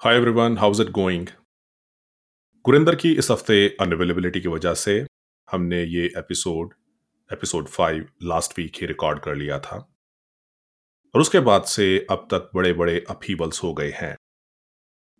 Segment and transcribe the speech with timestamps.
[0.00, 1.26] Hi everyone how's it going
[2.64, 4.94] Gurinder की इस हफ़्ते अनअवेलेबिलिटी की वजह से
[5.48, 6.72] हमने ये episode
[7.30, 9.76] episode five last week ही रिकॉर्ड कर लिया था
[11.14, 14.14] और उसके बाद से अब तक बड़े बड़े अपीवल्स हो गए हैं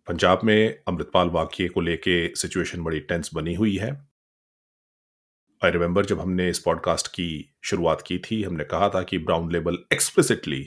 [0.07, 3.91] पंजाब में अमृतपाल वाक्य को लेके सिचुएशन बड़ी टेंस बनी हुई है
[5.61, 7.29] आई रिमेंबर जब हमने इस पॉडकास्ट की
[7.63, 10.65] शुरुआत की थी हमने कहा था कि Brown Label explicitly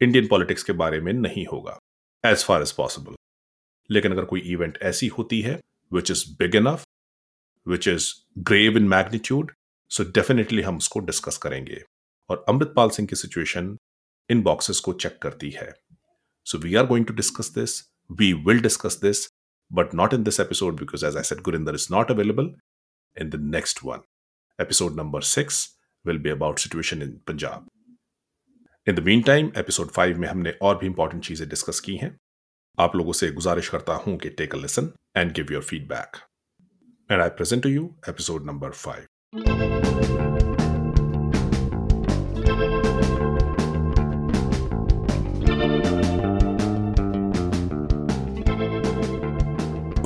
[0.00, 1.78] Indian politics के बारे में नहीं होगा
[2.24, 3.14] एज फार एज पॉसिबल
[3.90, 5.58] लेकिन अगर कोई इवेंट ऐसी होती है
[5.92, 6.84] which is big enough
[7.66, 9.52] which is grave in magnitude
[9.90, 11.82] so definitely हम उसको डिस्कस करेंगे।
[12.30, 13.76] और अमृतपाल सिंह की सिचुएशन
[14.30, 15.72] इन बॉक्सेस को चेक करती है।
[16.46, 19.26] So we are going to discuss this we will discuss this
[19.70, 22.54] but not in this episode because as I Gurinder is not available
[23.16, 24.02] in the next one
[24.58, 25.66] episode number six
[26.06, 27.68] will be about situation in Punjab
[28.88, 32.16] in the mean time episode five में हमने और भी important चीज़ें discuss की हैं।
[32.80, 36.16] आप लोगों से गुजारिश करता हूँ कि take a lesson and give your feedback
[37.10, 39.06] and I present to you episode number five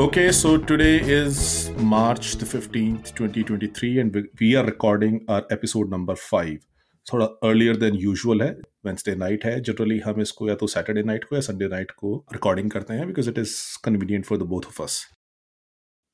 [0.00, 1.40] okay so today is
[1.86, 6.58] March the fifteenth twenty twenty three and we are recording our episode number five
[7.06, 8.50] थोड़ा earlier than usual है।
[8.86, 12.16] Wednesday night है generally हम इसको या तो Saturday night को या Sunday night को
[12.32, 15.04] रिकॉर्डिंग करते हैं because it is convenient for the both of us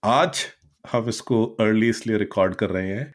[0.03, 0.45] आज
[0.85, 3.13] हम इसको अर्ली इसलिए रिकॉर्ड कर रहे हैं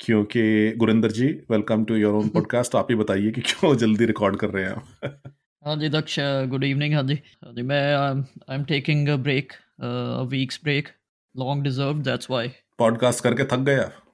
[0.00, 4.36] क्योंकि Gurinder ji welcome to your own podcast आप ही बताइए कि क्यों जल्दी रिकॉर्ड
[4.36, 5.32] कर रहे हैं आप?
[5.64, 6.16] हाँ जी दक्ष
[6.50, 9.52] गुड इवनिंग हाँ जी। हाँ जी मैं I am taking a break
[10.30, 10.88] weeks break
[11.34, 14.05] long deserve that's why podcast करके थक गए आप?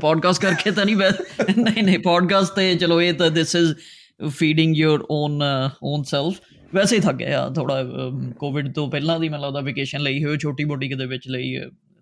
[0.00, 0.96] ਪੋਡਕਾਸਟ ਕਰਕੇ ਤਾਂ ਨਹੀਂ
[1.58, 3.74] ਨਹੀਂ ਨਹੀਂ ਪੋਡਕਾਸਟ ਤੇ ਚਲੋ ਇਹ ਤਾਂ this is
[4.28, 5.42] feeding your own
[5.84, 6.40] own self
[6.74, 7.82] ਵੈਸੇ ਹੀ ਥੱਕ ਗਿਆ ਥੋੜਾ
[8.38, 11.56] ਕੋਵਿਡ ਤੋਂ ਪਹਿਲਾਂ ਦੀ ਮੈਨੂੰ ਲੱਗਦਾ ਵਕੇਸ਼ਨ ਲਈ ਹੋਈ ਛੋਟੀ ਮੋਟੀ ਕਿਤੇ ਵਿੱਚ ਲਈ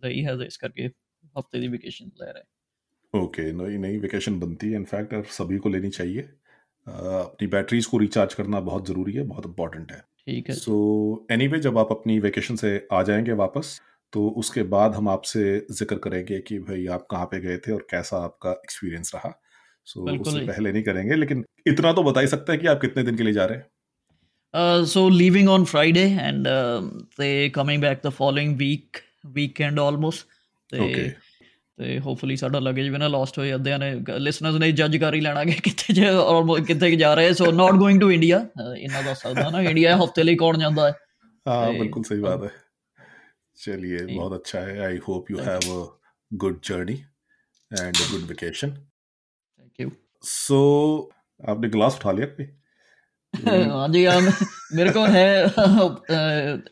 [0.04, 0.88] ਰਹੀ ਹੈ ਇਸ ਕਰਕੇ
[1.38, 2.42] ਹਫਤੇ ਦੀ ਵਕੇਸ਼ਨ ਲੈ ਰਹੇ
[3.14, 6.22] ओके नहीं नहीं वेकेशन बनती है इनफैक्ट और सभी को लेनी चाहिए
[6.86, 11.32] अपनी बैटरीज को रिचार्ज करना बहुत ज़रूरी है बहुत इंपॉर्टेंट है ठीक है सो so,
[11.32, 13.70] एनीवे anyway, जब आप अपनी वेकेशन से आ जाएंगे वापस
[14.12, 17.86] तो उसके बाद हम आपसे जिक्र करेंगे कि भाई आप कहाँ पे गए थे और
[17.90, 19.32] कैसा आपका एक्सपीरियंस रहा
[19.86, 22.80] सो so, उससे पहले नहीं करेंगे लेकिन इतना तो बता ही सकते हैं कि आप
[22.80, 26.48] कितने दिन के लिए जा रहे हैं so leaving on Friday and
[27.18, 29.02] they coming back the following week
[29.38, 30.26] weekend almost
[30.72, 31.12] they okay.
[31.78, 35.20] ਤੇ ਹੋਪਫੁਲੀ ਸਾਡਾ ਲਗੇਜ ਵੀ ਨਾ ਲਾਸਟ ਹੋਏ ਅੱਧਿਆਂ ਨੇ ਲਿਸਨਰਸ ਨੇ ਜੱਜ ਕਰ ਹੀ
[35.20, 38.38] ਲੈਣਾ ਕਿ ਕਿੱਥੇ ਜੇ ਔਰ ਕਿੱਥੇ ਜਾ ਰਹੇ so not going to India
[38.78, 40.92] ਇਹਨਾਂ ਦਾ ਸਕਦਾ ਨਾ ਇੰਡੀਆ ਹਫਤੇ ਲਈ ਕੌਣ ਜਾਂਦਾ ਹੈ
[41.46, 42.50] ਹਾਂ ਬਿਲਕੁਲ ਸਹੀ ਬਾਤ ਹੈ
[43.59, 45.85] चलिए बहुत अच्छा है। I hope you have a
[46.31, 49.91] good journey and a good vacation thank you
[50.23, 50.59] so
[51.49, 52.47] आपने ग्लास उठा लिया कोई
[53.71, 54.21] हाँ जी यार
[54.75, 55.25] मेरे को है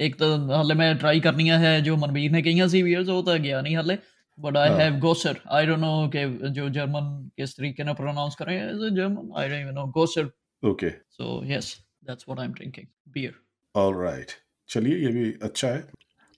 [0.05, 3.37] एक तो हाले मैं ट्राई करनी है जो मनवीर ने कही सी वीयर्स वो तो
[3.39, 3.97] गया नहीं हाले
[4.39, 8.55] but I have Gosser I don't know कि जो जर्मन किस तरीके ने प्रोनाउंस करें
[8.55, 10.31] as a German I don't even know Gosser
[10.63, 13.35] okay so yes that's what I am drinking beer
[13.75, 14.31] alright
[14.69, 15.79] चलिए ये भी अच्छा है।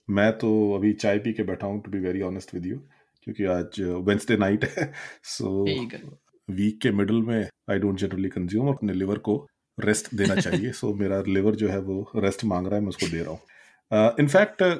[0.09, 2.77] मैं तो अभी चाय पी के बैठा हूँ to be very honest with you
[3.23, 4.93] क्योंकि आज वेंसडे नाइट है
[5.23, 5.63] सो
[6.49, 9.47] वीक के मिडल में आई डोंट जनरली कंज्यूम अपने लिवर को
[9.79, 12.89] रेस्ट देना चाहिए सो so, मेरा लिवर जो है वो रेस्ट मांग रहा है मैं
[12.89, 13.39] उसको दे रहा हूँ।
[14.19, 14.77] इनफैक्ट uh,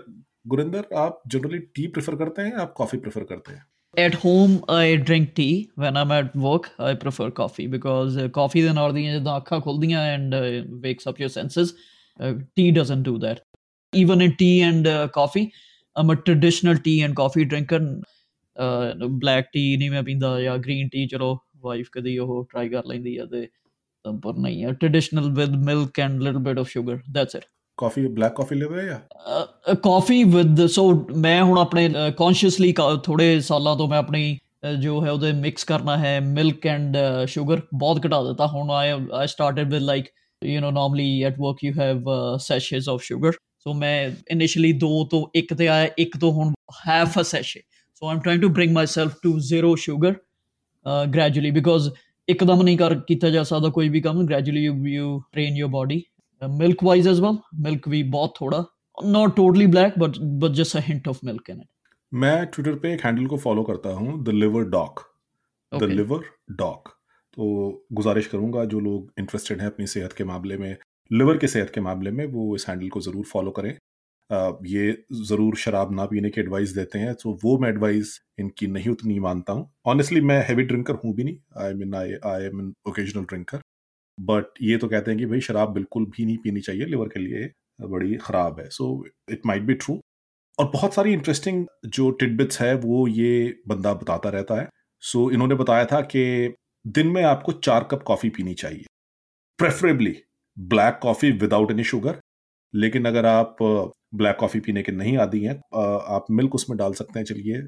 [0.47, 3.65] गुरिंदर आप जनरली टी प्रेफर करते हैं आप कॉफ़ी प्रेफर करते हैं?
[3.97, 5.71] At home i drink tea.
[5.75, 9.05] When i'm at work i prefer coffee because uh, coffee then or the
[9.97, 11.73] and uh, wakes up your senses
[12.19, 13.48] uh, tea doesn't do that.
[13.93, 15.53] Even in tea and uh, coffee.
[15.95, 18.01] I'm a traditional tea and coffee drinker.
[18.55, 22.85] Uh, black tea ਨਹੀਂ ਮੈਂ ਪੀਂਦਾ ਜਾਂ green tea ਚਲੋ wife ਕਦੀ ਉਹ try ਕਰ
[22.85, 23.47] ਲੈਂਦੀ ਆ ਤੇ
[24.05, 27.45] ਪਰ ਨਹੀਂ ਆ traditional with milk and little bit of sugar that's it
[27.77, 32.73] coffee black coffee ਲੈਵੇ ਜਾਂ ਕਾਫੀ ਵਿਦ ਸੋ ਮੈਂ ਹੁਣ ਆਪਣੇ ਕੌਨਸ਼ੀਅਸਲੀ
[33.03, 34.37] ਥੋੜੇ ਸਾਲਾਂ ਤੋਂ ਮੈਂ ਆਪਣੀ
[34.79, 39.27] ਜੋ ਹੈ ਉਹਦੇ ਮਿਕਸ ਕਰਨਾ ਹੈ ਮਿਲਕ ਐਂਡ ਸ਼ੂਗਰ ਬਹੁਤ ਘਟਾ ਦਿੱਤਾ ਹੁਣ I I
[39.27, 40.09] started with like
[40.41, 43.33] you know normally at work you have uh, sachets of sugar.
[43.58, 46.52] So ਮੈਂ ਇਨੀਸ਼ੀਅਲੀ 2 ਤੋਂ 1 ਤੇ ਆਇਆ 1 ਤੋਂ ਹੁਣ
[46.88, 47.60] half a sachet
[47.94, 50.14] so I'm trying to bring myself to zero sugar
[51.14, 51.90] gradually because
[52.28, 56.02] ਇੱਕਦਮ ਨਹੀਂ ਕਰ ਕੀਤਾ ਜਾ ਸਕਦਾ ਕੋਈ ਵੀ ਕੰਮ gradually you you train your body
[56.42, 58.64] milk wise as well milk ਵੀ ਬਹੁਤ ਥੋੜਾ
[58.98, 61.68] not totally black but but just a hint of milk in it
[62.12, 65.00] मैं ट्विटर पे एक हैंडल को फॉलो करता हूँ the liver doc
[65.72, 66.28] the liver
[66.58, 66.88] doc
[67.36, 67.46] तो
[67.92, 70.76] गुजारिश करूंगा जो लोग इंटरेस्टेड हैं अपनी सेहत के मामले में
[71.11, 73.77] लिवर के सेहत के मामले में वो इस हैंडल को ज़रूर फॉलो करें।
[74.65, 74.91] ये
[75.27, 79.19] ज़रूर शराब ना पीने की एडवाइस देते हैं तो वो मैं एडवाइस इनकी नहीं उतनी
[79.19, 82.73] मानता हूँ। ऑनेस्टली मैं हैवी ड्रिंकर हूँ भी नहीं I mean I I am an
[82.89, 83.61] occasional drinker
[84.17, 87.19] but ये तो कहते हैं कि भाई शराब बिल्कुल भी नहीं पीनी चाहिए लिवर के
[87.19, 87.49] लिए
[87.87, 89.99] बड़ी ख़राब है। So it might be true
[90.59, 94.69] और बहुत सारी इंटरेस्टिंग जो टिडबिट्स है वो ये बंदा बताता रहता है।
[95.03, 96.53] सो so, इन्होंने बताया था कि
[96.85, 98.85] दिन में आपको चार कप कॉफ़ी पीनी चाहिए
[99.59, 100.15] preferably
[100.57, 102.19] black coffee without any sugar
[102.73, 103.57] लेकिन अगर आप
[104.15, 105.55] ब्लैक कॉफ़ी पीने के नहीं आदि हैं
[106.09, 107.61] आप मिल्क उसमें डाल सकते हैं चलिए।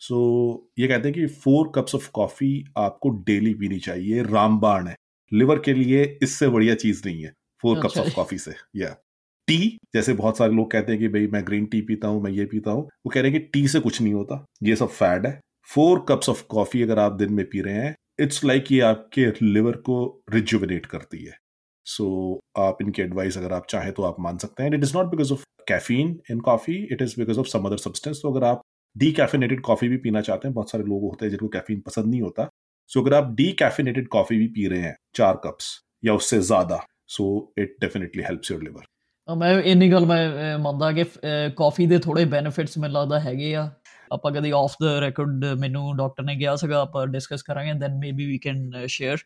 [0.00, 0.16] सो
[0.54, 4.94] so, ये कहते हैं कि फोर कप्स ऑफ़ कॉफ़ी आपको डेली पीनी चाहिए रामबाण है।
[5.32, 7.32] लिवर के लिए इससे बढ़िया चीज़ नहीं है
[7.62, 8.98] फोर कप्स ऑफ़ कॉफ़ी से या yeah.
[9.48, 12.30] टी जैसे बहुत सारे लोग कहते हैं कि भाई मैं ग्रीन टी पीता हूँ मैं
[12.30, 14.88] ये पीता हूँ वो कह रहे हैं कि टी से कुछ नहीं होता ये सब
[14.88, 15.40] फैड है।
[15.74, 18.80] फोर कप्स ऑफ़ कॉफ़ी अगर आप दिन में पी रहे हैं इट्स लाइक like ये
[18.80, 21.41] आपके लिवर को रिजुविनेट करती है।
[21.87, 24.95] सो so, आप इनकी एडवाइस अगर आप चाहें तो आप मान सकते हैं it is
[24.95, 28.43] not because of caffeine in coffee it is because of some other substance तो अगर
[28.43, 28.61] आप
[28.95, 32.05] डी कैफिनेटेड कॉफी भी पीना चाहते हैं बहुत सारे लोग होते हैं जिनको कैफीन पसंद
[32.05, 32.49] नहीं होता
[32.91, 35.73] सो so, अगर आप डी कैफिनेटेड कॉफी भी पी रहे हैं चार कप्स
[36.03, 37.25] या उससे ज्यादा so
[37.59, 38.85] it definitely helps your liver
[39.27, 41.03] ਮੈਂ ਇੰਨੀ ਗੱਲ ਮੈਂ ਮੰਨਦਾ ਕਿ
[41.57, 43.69] ਕਾਫੀ ਦੇ ਥੋੜੇ ਬੈਨੀਫਿਟਸ ਮੈਨੂੰ ਲੱਗਦਾ ਹੈਗੇ ਆ
[44.11, 48.25] ਆਪਾਂ ਕਦੀ ਆਫ ਦ ਰੈਕੋਰਡ ਮੈਨੂੰ ਡਾਕਟਰ ਨੇ ਕਿਹਾ ਸੀਗਾ ਆਪਾਂ ਡਿਸਕਸ ਕਰਾਂਗੇ then maybe
[48.25, 49.17] we can share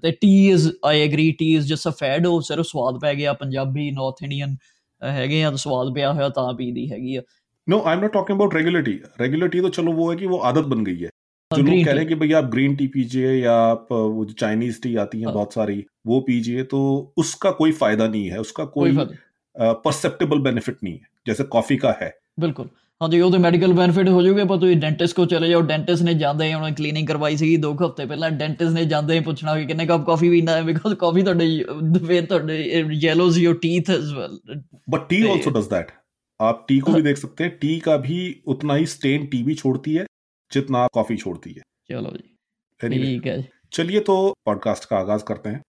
[0.00, 3.32] ਤੇ tea is I agree tea is just a fad ਉਹ ਸਿਰਫ ਸਵਾਦ ਪੈ ਗਿਆ
[3.32, 4.56] ਪੰਜਾਬੀ ਨਾਰਥ ਇੰਡੀਅਨ
[5.02, 7.22] ਹੈਗੇ ਆ ਤਾਂ ਸਵਾਦ ਪਿਆ ਹੋਇਆ ਤਾਂ ਪੀਦੀ ਹੈਗੀ ਆ
[7.66, 10.66] no I am not talking about regularity regularity तो चलो वो है कि वो आदत
[10.66, 11.10] बन गई है
[11.50, 14.34] जो लोग कह रहे हैं कि भैया आप ग्रीन टी पीजिए या आप वो जो
[14.34, 15.76] चाइनीज टी आती है बहुत सारी
[16.06, 16.80] वो पीजिए तो
[17.16, 22.10] उसका कोई फायदा नहीं है उसका कोई परसेप्टेबल बेनिफिट नहीं है जैसे कॉफी का है
[22.40, 22.68] बिल्कुल
[23.00, 26.04] हाँ जी वो तो मेडिकल बेनिफिट हो जाऊगे पर तुम डेंटिस्ट को चले जाओ डेंटिस्ट
[26.04, 29.56] ने जाते ही उन्होंने क्लीनिंग करवाई सी दो हफ्ते पहले डेंटिस्ट ने जाते ही पूछना
[29.56, 31.48] कि कितने कप कॉफी पीना है बिकॉज कॉफी ਤੁਹਾਡੇ
[32.06, 32.56] ਫਿਰ ਤੁਹਾਡੇ
[33.02, 34.38] yellows your teeth as well
[34.90, 35.90] but tea also does that
[36.40, 39.54] आप टी को भी देख सकते हैं टी का भी उतना ही स्टेन टी भी
[39.54, 40.06] छोड़ती है
[40.52, 43.36] जितना कॉफी छोड़ती है चलो जी ठीक है
[43.72, 44.16] चलिए तो
[44.46, 45.62] पॉडकास्ट का आगाज करते हैं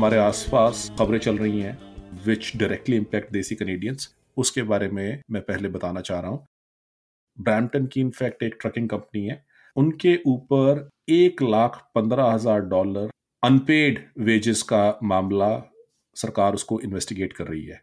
[0.00, 5.42] हमारे आसपास खबरें चल रही हैं which directly impact desi Canadians उसके बारे में मैं
[5.42, 6.44] पहले बताना चाह रहा हूँ।
[7.38, 9.36] ब्रैम्पटन की इनफैक्ट एक ट्रकिंग कंपनी है।
[9.76, 13.10] उनके ऊपर एक लाख पंद्रह हज़ार डॉलर
[13.42, 15.50] अनपेड वेजेस का मामला
[16.16, 17.80] सरकार उसको इन्वेस्टिगेट कर रही है।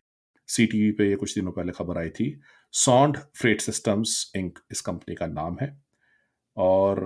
[0.50, 2.30] सी टी पे कुछ दिनों पहले खबर आई थी।
[2.74, 5.70] सॉन्ड फ्रेट सिस्टम्स इंक इस कंपनी का नाम है।
[6.58, 7.06] और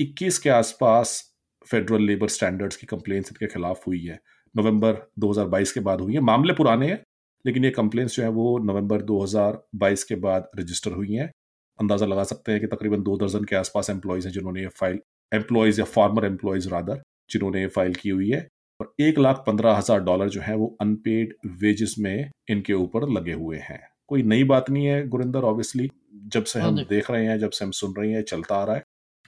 [0.00, 1.22] 21 के आसपास
[1.66, 4.18] फेडरल लेबर स्टैंडर्ड्स की कंप्लेंट्स इनके खिलाफ हुई है।
[4.58, 7.02] नवंबर 2022 के बाद हुई है। मामले पुराने हैं
[7.44, 11.30] लेकिन ये कंप्लेंट्स जो है वो नवंबर 2022 के बाद रजिस्टर हुई हैं।
[11.78, 14.98] अंदाज़ा लगा सकते हैं कि तकरीबन दो दर्जन के आसपास एम्प्लॉयज़ हैं जिन्होंने ये फ़ाइल
[15.32, 18.46] एम्प्लॉयज़ या फार्मर एम्प्लॉयज़ रादर जिन्होंने ये फ़ाइल की हुई है।
[18.80, 23.32] और एक लाख पंद्रह हज़ार डॉलर जो है वो अनपेड वेजेस में इनके ऊपर लगे
[23.32, 25.88] हुए हैं। कोई नई बात नहीं है गुरिंदर ऑब्वियसली
[26.26, 28.76] जब से हम देख रहे हैं जब से हम सुन रहे हैं चलता आ रहा
[28.76, 28.82] है।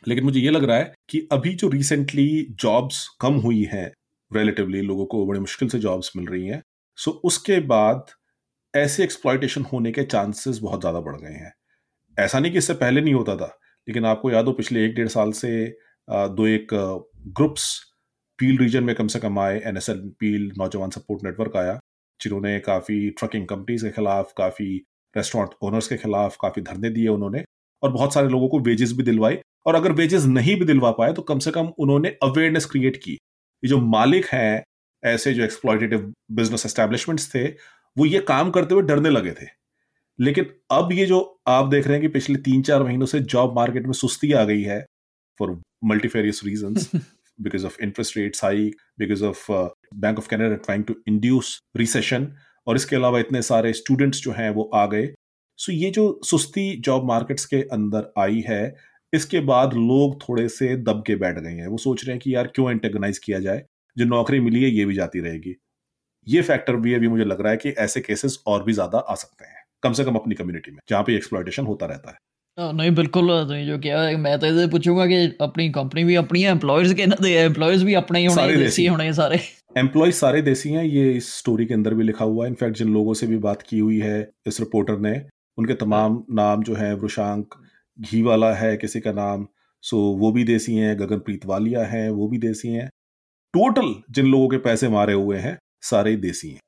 [0.09, 3.91] लेकिन मुझे ये लग रहा है कि अभी जो रिसेंटली जॉब्स कम हुई हैं
[4.31, 6.63] रिलेटिवली लोगों को बड़ी मुश्किल से जॉब्स मिल रही हैं।
[6.99, 8.11] सो उसके बाद
[8.75, 11.53] ऐसे एक्सप्लॉयटेशन होने के चांसेस बहुत ज़्यादा बढ़ गए हैं।
[12.19, 13.47] ऐसा नहीं कि इससे पहले नहीं होता था,
[13.89, 15.51] लेकिन आपको याद हो पिछले एक डेढ़ साल से
[16.09, 16.75] दो एक
[17.31, 17.69] ग्रुप्स
[18.39, 21.79] पील रीजन में कम से कम आए एन एस एल पील नौजवान सपोर्ट नेटवर्क आया,
[22.21, 24.77] जिन्होंने काफ़ी ट्रकिंग कंपनीज़ के खिलाफ, काफ़ी
[25.15, 27.43] रेस्टोरेंट ओनर्स के खिलाफ काफ़ी धरने दिए उन्होंने,
[27.83, 31.13] और बहुत सारे लोगों को वेजेस भी दिलवाई, और अगर वेजेस नहीं भी दिलवा पाए
[31.13, 33.17] तो कम से कम उन्होंने अवेयरनेस क्रिएट की।
[33.63, 34.63] ये जो मालिक हैं
[35.03, 37.47] ऐसे जो एक्सप्लॉयटेटिव बिज़नेस एस्टेब्लिशमेंट्स थे
[37.97, 39.47] वो ये काम करते हुए डरने लगे थे।
[40.19, 43.55] लेकिन अब ये जो आप देख रहे हैं कि पिछले तीन चार महीनों से जॉब
[43.55, 44.85] मार्केट में सुस्ती आ गई है
[45.39, 46.75] for multifarious reason
[47.41, 49.51] because of interest rates high because of
[49.95, 52.33] Bank of Canada trying to induce recession
[52.67, 55.07] और इसके अलावा इतने सारे स्टूडेंट्स जो हैं वो आ गए।
[55.59, 58.77] सो so ये जो सुस्ती जॉब मार्केट्स के अंदर आई है
[59.13, 62.35] इसके बाद लोग थोड़े से दब के बैठ गए हैं। वो सोच रहे हैं कि
[62.35, 63.65] यार क्यों एंटेगनाइज किया जाए?
[63.97, 65.55] जो नौकरी मिली है ये भी जाती रहेगी।
[66.27, 69.15] ये फैक्टर भी अभी मुझे लग रहा है कि ऐसे केसेस और भी ज़्यादा आ
[69.15, 72.17] सकते हैं। कम से कम अपनी कम्युनिटी में जहाँ पे एक्सप्लॉयटेशन होता रहता है।
[72.59, 76.15] हाँ, नहीं बिल्कुल तो नहीं जो क्या मैं तो इधर पूछूँगा कि अपनी कंपनी भी
[76.17, 79.05] अपनी है एम्प्लॉयज़ के ना तो दे एम्प्लॉयज़ भी अपने ही होने देसी, देसी होने
[79.05, 79.41] हैं सारे।
[79.77, 82.93] एम्प्लॉयज़ सारे देसी हैं ये इस स्टोरी के अंदर भी लिखा हुआ है। इनफैक्ट जिन
[82.95, 85.21] लोगों से भी बात की हुई है इस रिपोर्टर ने
[85.59, 87.55] उनके तमाम नाम जो है वृशांक
[88.00, 89.48] घी वाला है किसी का नाम
[89.84, 92.90] सो वो भी देसी हैं गगनप्रीत वालिया है वो भी देसी हैं
[93.54, 96.62] टोटल जिन लोगों के पैसे मारे हुए हैं सारे देसी हैं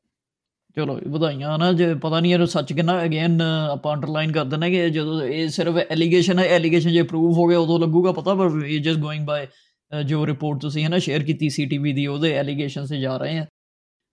[0.78, 4.90] ਚਲੋ ਵਧਾਈਆਂ ਨਾ ਜੇ ਪਤਾ ਨਹੀਂ ਇਹਨੂੰ ਸੱਚ ਕਿੰਨਾ ਅਗੇਨ ਆਪਾਂ ਅੰਡਰਲਾਈਨ ਕਰ ਦਿੰਦੇ ਕਿ
[4.90, 8.80] ਜਦੋਂ ਇਹ ਸਿਰਫ ਐਲੀਗੇਸ਼ਨ ਹੈ ਐਲੀਗੇਸ਼ਨ ਜੇ ਪ੍ਰੂਵ ਹੋ ਗਿਆ ਉਦੋਂ ਲੱਗੂਗਾ ਪਤਾ ਪਰ ਇਹ
[8.80, 13.00] ਜਸਟ ਗੋਇੰਗ ਬਾਈ ਜੋ ਰਿਪੋਰਟ ਤੁਸੀਂ ਹੈ ਨਾ ਸ਼ੇਅਰ ਕੀਤੀ ਸੀਟੀਵੀ ਦੀ ਉਹਦੇ ਐਲੀਗੇਸ਼ਨ ਸੇ
[13.00, 13.46] ਜਾ ਰਹੇ ਆ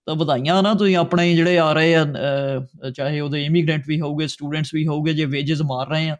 [0.07, 2.05] ਤਾਂ ਵਧਾਈਆਂ ਨਾ ਤੁਸੀਂ ਆਪਣੇ ਜਿਹੜੇ ਆ ਰਹੇ ਆ
[2.95, 6.17] ਚਾਹੇ ਉਹਦੇ ਇਮੀਗ੍ਰੈਂਟ ਵੀ ਹੋਊਗੇ ਸਟੂਡੈਂਟਸ ਵੀ ਹੋਊਗੇ ਜੇ ਵੇਜਸ ਮਾਰ ਰਹੇ ਆ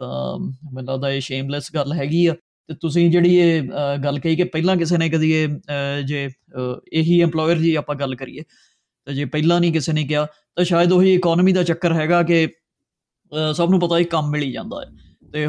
[0.00, 2.34] ਤਾਂ ਮੈਨੂੰ ਲੱਗਦਾ ਇਹ ਸ਼ੇਮਲੈਸ ਗੱਲ ਹੈਗੀ ਆ।
[2.68, 3.62] ਤੇ ਤੁਸੀਂ ਜਿਹੜੀ ਇਹ
[4.04, 5.48] ਗੱਲ ਕਹੀ ਕਿ ਪਹਿਲਾਂ ਕਿਸੇ ਨੇ ਕਦੀ ਇਹ
[6.04, 6.28] ਜੇ
[6.92, 8.42] ਇਹੀ EMPLOYER ਜੀ ਆਪਾਂ ਗੱਲ ਕਰੀਏ,
[9.06, 10.26] ਤੇ ਜੇ ਪਹਿਲਾਂ ਨਹੀਂ ਕਿਸੇ ਨੇ ਕਿਹਾ,
[10.56, 12.48] ਤਾਂ ਸ਼ਾਇਦ ਉਹੀ ਇਕਨੋਮੀ ਦਾ ਚੱਕਰ ਹੈਗਾ ਕਿ
[13.54, 14.90] ਸਭ ਨੂੰ ਪਤਾ ਹੀ ਕੰਮ ਮਿਲ ਹੀ। ਜਾਂਦਾ ਹੈ
[15.32, 15.46] ਤੇ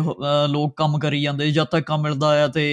[0.49, 2.63] ਲੋਕ ਕੰਮ ਕਰੀ ਜਾਂਦੇ, ਜਦ ਤੱਕ ਕੰਮ ਮਿਲਦਾ ਆ ਤੇ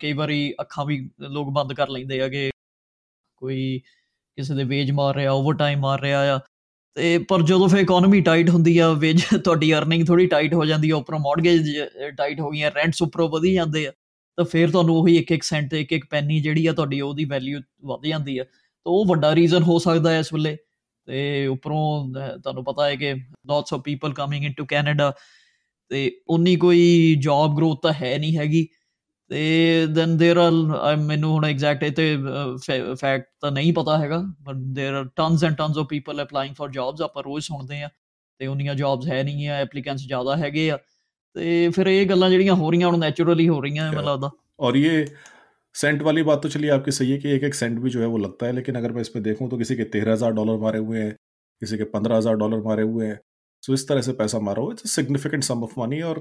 [0.00, 0.98] ਕਈ ਵਾਰੀ ਅੱਖਾਂ ਵੀ
[1.30, 2.50] ਲੋਕ ਬੰਦ ਕਰ ਲੈਂਦੇ ਆ ਕਿ
[3.40, 3.80] ਕੋਈ
[4.38, 6.38] ਕਿਸੇ ਦੇ ਵੇਜ ਮਾਰ ਰਿਹਾ ਓਵਰ ਟਾਈਮ ਮਾਰ ਰਿਹਾ ਆ।
[6.96, 10.90] ਤੇ ਪਰ ਜਦੋਂ ਫੇ ਇਕਨੋਮੀ ਟਾਈਟ ਹੁੰਦੀ ਆ ਵੇਜ ਤੁਹਾਡੀ ਅਰਨਿੰਗ ਥੋੜੀ ਟਾਈਟ ਹੋ ਜਾਂਦੀ
[10.90, 11.70] ਆ, ਉੱਪਰੋਂ ਮਾਰਗੇਜ
[12.18, 13.92] ਟਾਈਟ ਹੋ ਗਈਆਂ ਰੈਂਟਸ ਉੱਪਰੋਂ ਵਧੀ ਜਾਂਦੇ ਆ,
[14.38, 17.24] ਤਾਂ ਫਿਰ ਤੁਹਾਨੂੰ ਉਹੀ ਇੱਕ ਇੱਕ ਸੈਂਟ ਤੇ ਇੱਕ ਇੱਕ ਪੈਨੀ ਜਿਹੜੀ ਆ ਤੁਹਾਡੀ ਉਹਦੀ
[17.24, 20.56] ਵੈਲਿਊ ਵਧ ਜਾਂਦੀ ਆ। ਤਾਂ ਉਹ ਵੱਡਾ ਰੀਜ਼ਨ ਹੋ ਸਕਦਾ ਹੈ ਇਸ ਵੇਲੇ।
[21.08, 22.12] ਤੇ ਉੱਪਰੋਂ
[22.44, 23.12] ਤੁਹਾਨੂੰ ਪਤਾ ਹੈ ਕਿ
[23.48, 25.12] lots of people coming into Canada
[25.90, 28.66] ਤੇ ਉਨੀ ਕੋਈ ਜੌਬ ਗਰੋਥ ਤਾਂ ਹੈ ਨਹੀਂ ਹੈਗੀ।
[29.30, 32.16] ਤੇ ਦੈਨ देयर ਆਰ ਮੈਨੂੰ ਹੁਣ ਐਗਜ਼ੈਕਟ ਇਹ ਤੇ
[33.00, 36.70] ਫੈਕਟ ਤਾਂ ਨਹੀਂ ਪਤਾ ਹੈਗਾ but there are tons and tons of people applying for
[36.70, 37.88] jobs ਆਪਾਂ ਰੋਜ਼ ਸੁਣਦੇ ਆ
[38.40, 40.78] ਤੇ ਉਹਨੀਆਂ ਜੌਬਸ ਹੈ ਨਹੀਂ ਆ ਐਪਲੀਕੈਂਟਸ ਜ਼ਿਆਦਾ ਹੈਗੇ ਆ,
[41.36, 45.06] ਤੇ ਫਿਰ ਇਹ ਗੱਲਾਂ ਜਿਹੜੀਆਂ ਹੋ ਰਹੀਆਂ ਹੁਣ ਨੈਚੁਰਲੀ ਹੋ ਰਹੀਆਂ, ਮੈਨੂੰ ਲੱਗਦਾ। और ये
[45.74, 48.08] सेंट वाली बात तो चलिए आपकी सही है कि एक एक सेंट भी जो है
[48.10, 50.82] वो लगता है लेकिन अगर मैं इसमें देखूँ तो किसी के तेरह हज़ार डॉलर मारे
[50.82, 51.08] हुए हैं
[51.62, 53.16] किसी के पंद्रह हज़ार डॉलर मारे हुए हैं
[53.62, 56.20] सो इस तरह से पैसा मारा हुआ it's significant sum of money और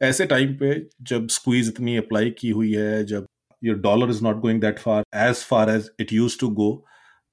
[0.00, 0.74] ऐसे टाइम पे
[1.04, 3.26] जब स्क्वीज इतनी अप्लाई की हुई है जब
[3.62, 6.70] your dollar is not going that far as far as it use to go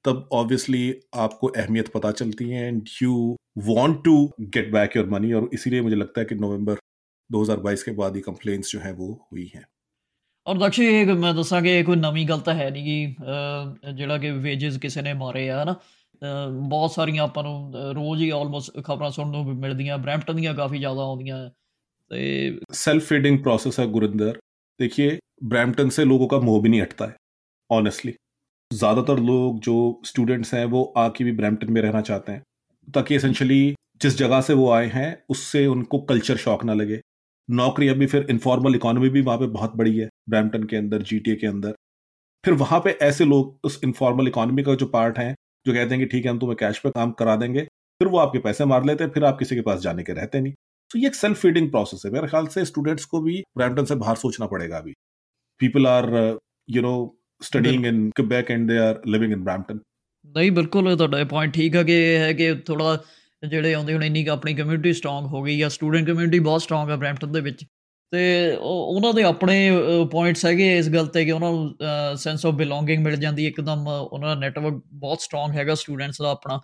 [0.06, 0.84] तब ऑब्वियसली
[1.18, 3.16] आपको अहमियत पता चलती है and you
[3.68, 4.18] want to
[4.50, 6.78] get back your money और इसीलिए मुझे लगता है कि नवंबर
[7.30, 9.66] 2022 के बाद ये कंप्लेंट्स जो हैं वो हुई हैं
[10.48, 14.32] ਔਰ ਦਕਸ਼ੀ ਇਹ ਮੈਂ ਦੱਸਾਂਗੇ ਇਹ ਕੋਈ ਨਵੀਂ ਗੱਲ ਤਾਂ ਹੈ ਨਹੀਂ ਕਿ ਜਿਹੜਾ ਕਿ
[14.32, 15.76] ਵੇਜਸ ਕਿਸੇ ਨੇ ਮਾਰੇ ਆ ਹਨਾ
[16.70, 21.02] ਬਹੁਤ ਸਾਰੀਆਂ ਆਪਾਂ ਨੂੰ ਰੋਜ਼ ਹੀ ਆਲਮੋਸਟ ਖਬਰਾਂ ਸੁਣਨ ਨੂੰ ਮਿਲਦੀਆਂ ਬ੍ਰੈਂਪਟਨ ਦੀਆਂ ਕਾਫੀ ਜ਼ਿਆਦਾ
[21.02, 21.50] ਆਉਂਦੀਆਂ
[22.13, 24.39] सेल्फ फीडिंग प्रोसेस है गुरिंदर।
[24.81, 27.17] देखिए ब्रैम्पटन से लोगों का मोह भी नहीं हटता है
[27.71, 28.15] ऑनेस्टली
[28.71, 32.43] ज़्यादातर लोग जो स्टूडेंट्स हैं, वो आके भी ब्रैम्पटन में रहना चाहते हैं,
[32.89, 37.01] ताकि एसेंशली जिस जगह से वो आए हैं, उससे उनको कल्चर शॉक ना लगे।
[37.49, 41.35] नौकरी अभी फिर इनफॉर्मल इकोनॉमी भी वहाँ पे बहुत बड़ी है ब्रैम्पटन के अंदर जीटीए
[41.37, 41.75] के अंदर।
[42.45, 45.35] फिर वहाँ पे ऐसे लोग उस इनफॉर्मल इकोनॉमी का जो पार्ट है,
[45.67, 47.63] जो कहते हैं कि ठीक है, हम तुम्हें कैश पे काम करा देंगे,
[48.01, 50.41] फिर वो आपके पैसे मार लेते हैं, फिर आप किसी के पास जाने के रहते
[50.41, 50.55] नहीं।
[50.92, 53.96] तो ये एक सेल्फ फीडिंग प्रोसेस है मेरे ख्याल से स्टूडेंट्स को भी ब्रैम्पटन से
[53.98, 54.94] बाहर सोचना पड़ेगा अभी
[55.62, 56.12] people are
[56.70, 56.96] you know
[57.42, 59.80] studying in Quebec and they are living in Brampton
[60.26, 62.98] ਨਹੀਂ ਬਿਲਕੁਲ ਤੁਹਾਡਾ ਪੁਆਇੰਟ ਠੀਕ ਹੈ ਕਿ ਇਹ ਹੈ ਕਿ ਥੋੜਾ
[63.44, 66.96] ਜਿਹੜੇ ਆਉਂਦੇ ਹੁਣ ਇੰਨੀ ਆਪਣੀ ਕਮਿਊਨਿਟੀ ਸਟਰੋਂਗ ਹੋ ਗਈ ਆ ਸਟੂਡੈਂਟ ਕਮਿਊਨਿਟੀ ਬਹੁਤ ਸਟਰੋਂਗ ਹੈ
[66.96, 67.64] ਬ੍ਰੈਂਪਟਨ ਦੇ ਵਿੱਚ
[68.12, 68.24] ਤੇ
[68.62, 69.58] ਉਹਨਾਂ ਦੇ ਆਪਣੇ
[70.12, 74.28] ਪੁਆਇੰਟਸ ਹੈਗੇ ਇਸ ਗੱਲ ਤੇ ਕਿ ਉਹਨਾਂ ਨੂੰ ਸੈਂਸ ਆਫ ਬਿਲੋਂਗਿੰਗ ਮਿਲ ਜਾਂਦੀ ਇੱਕਦਮ ਉਹਨਾਂ
[74.28, 76.60] ਦਾ ਨੈਟਵਰਕ ਬਹੁਤ ਸਟਰੋਂਗ ਹੈਗਾ ਸਟੂਡੈਂਟਸ ਦਾ ਆਪਣਾ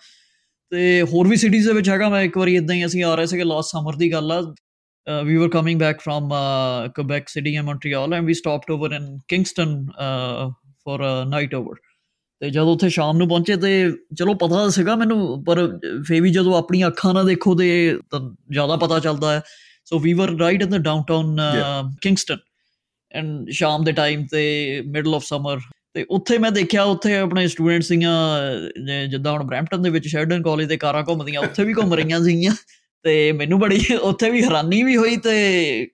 [0.71, 3.27] ਤੇ ਹੋਰ ਵੀ ਸਿਟੀਜ਼ ਦੇ ਵਿੱਚ ਹੈਗਾ ਮੈਂ ਇੱਕ ਵਾਰੀ ਇਦਾਂ ਹੀ ਅਸੀਂ ਆ ਰਹੇ
[3.27, 4.41] ਸੀਗੇ ਲਾਸਟ ਸਮਰ ਦੀ ਗੱਲ ਆ।
[5.27, 9.05] we were coming back from uh, Quebec City and Montreal and we stopped over in
[9.33, 9.71] Kingston
[10.07, 10.43] uh,
[10.85, 11.79] for a night over.
[12.41, 13.71] ਤੇ ਜਦੋਂ ਉੱਥੇ ਸ਼ਾਮ ਨੂੰ ਪਹੁੰਚੇ ਤੇ
[14.19, 18.21] ਚਲੋ ਪਤਾ ਸੀਗਾ ਮੈਨੂੰ ਪਰ ਫੇ ਵੀ ਜਦੋਂ ਆਪਣੀਆਂ ਅੱਖਾਂ ਨਾਲ ਦੇਖੋ ਤੇ ਤਾਂ
[18.51, 19.43] ਜ਼ਿਆਦਾ ਪਤਾ ਚੱਲਦਾ ਹੈ।
[19.85, 21.41] So we were right in the downtown
[22.01, 22.39] Kingston
[23.13, 24.45] and ਸ਼ਾਮ ਦੇ ਟਾਈਮ ਤੇ
[24.87, 25.59] ਮਿਡਲ ਆਫ ਸਮਰ
[25.95, 30.69] ਤੇ ਉੱਥੇ ਮੈਂ ਦੇਖਿਆ, ਉੱਥੇ ਆਪਣੇ ਸਟੂਡੈਂਟਸ ਦੀਆਂ ਜਿੱਦਾਂ ਹੁਣ ਬ੍ਰੈਂਪਟਨ ਦੇ ਵਿੱਚ ਸ਼ੈਰਡਨ ਕਾਲਜ
[30.69, 32.55] ਦੇ ਕਾਰਾਂ ਘੁੰਮਦੀਆਂ, ਉੱਥੇ ਵੀ ਘੁੰਮ ਰਹੀਆਂ ਸੀਗੀਆਂ।
[33.05, 35.89] ਤੇ ਮੈਨੂੰ ਬੜੀ, ਉੱਥੇ ਵੀ ਹੈਰਾਨੀ ਵੀ ਹੋਈ ਤੇ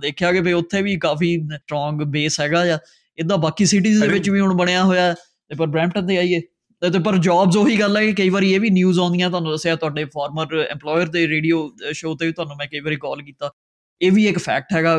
[0.00, 2.78] ਦੇਖਿਆ ਕਿ ਵੀ ਉੱਥੇ ਵੀ ਕਾਫੀ ਸਟਰੋਂਗ ਬੇਸ ਹੈਗਾ ਆ।
[3.18, 6.40] ਇਦਾਂ ਬਾਕੀ ਸਿਟੀਜ਼ ਦੇ ਵਿੱਚ ਵੀ ਹੁਣ ਬਣਿਆ ਹੋਇਆ ਤੇ ਪਰ ਬ੍ਰੈਂਪਟਨ ਤੇ ਆਈਏ।
[6.82, 9.74] ਤੇ ਪਰ ਜੌਬਸ ਉਹੀ ਗੱਲ ਹੈ ਕਿ ਕਈ ਵਾਰੀ ਇਹ ਵੀ ਨਿਊਜ਼ ਆਉਂਦੀਆਂ, ਤੁਹਾਨੂੰ ਦੱਸਿਆ
[9.76, 13.50] ਤੁਹਾਡੇ ਫਾਰਮਰ EMPLOYER ਦੇ ਰੇਡੀਓ ਸ਼ੋਅ ਤੇ ਵੀ ਤੁਹਾਨੂੰ ਮੈਂ ਕਈ ਵਾਰੀ ਕਾਲ ਕੀਤਾ।
[14.00, 14.98] ਇਹ ਵੀ ਇੱਕ ਫੈਕਟ ਹੈਗਾ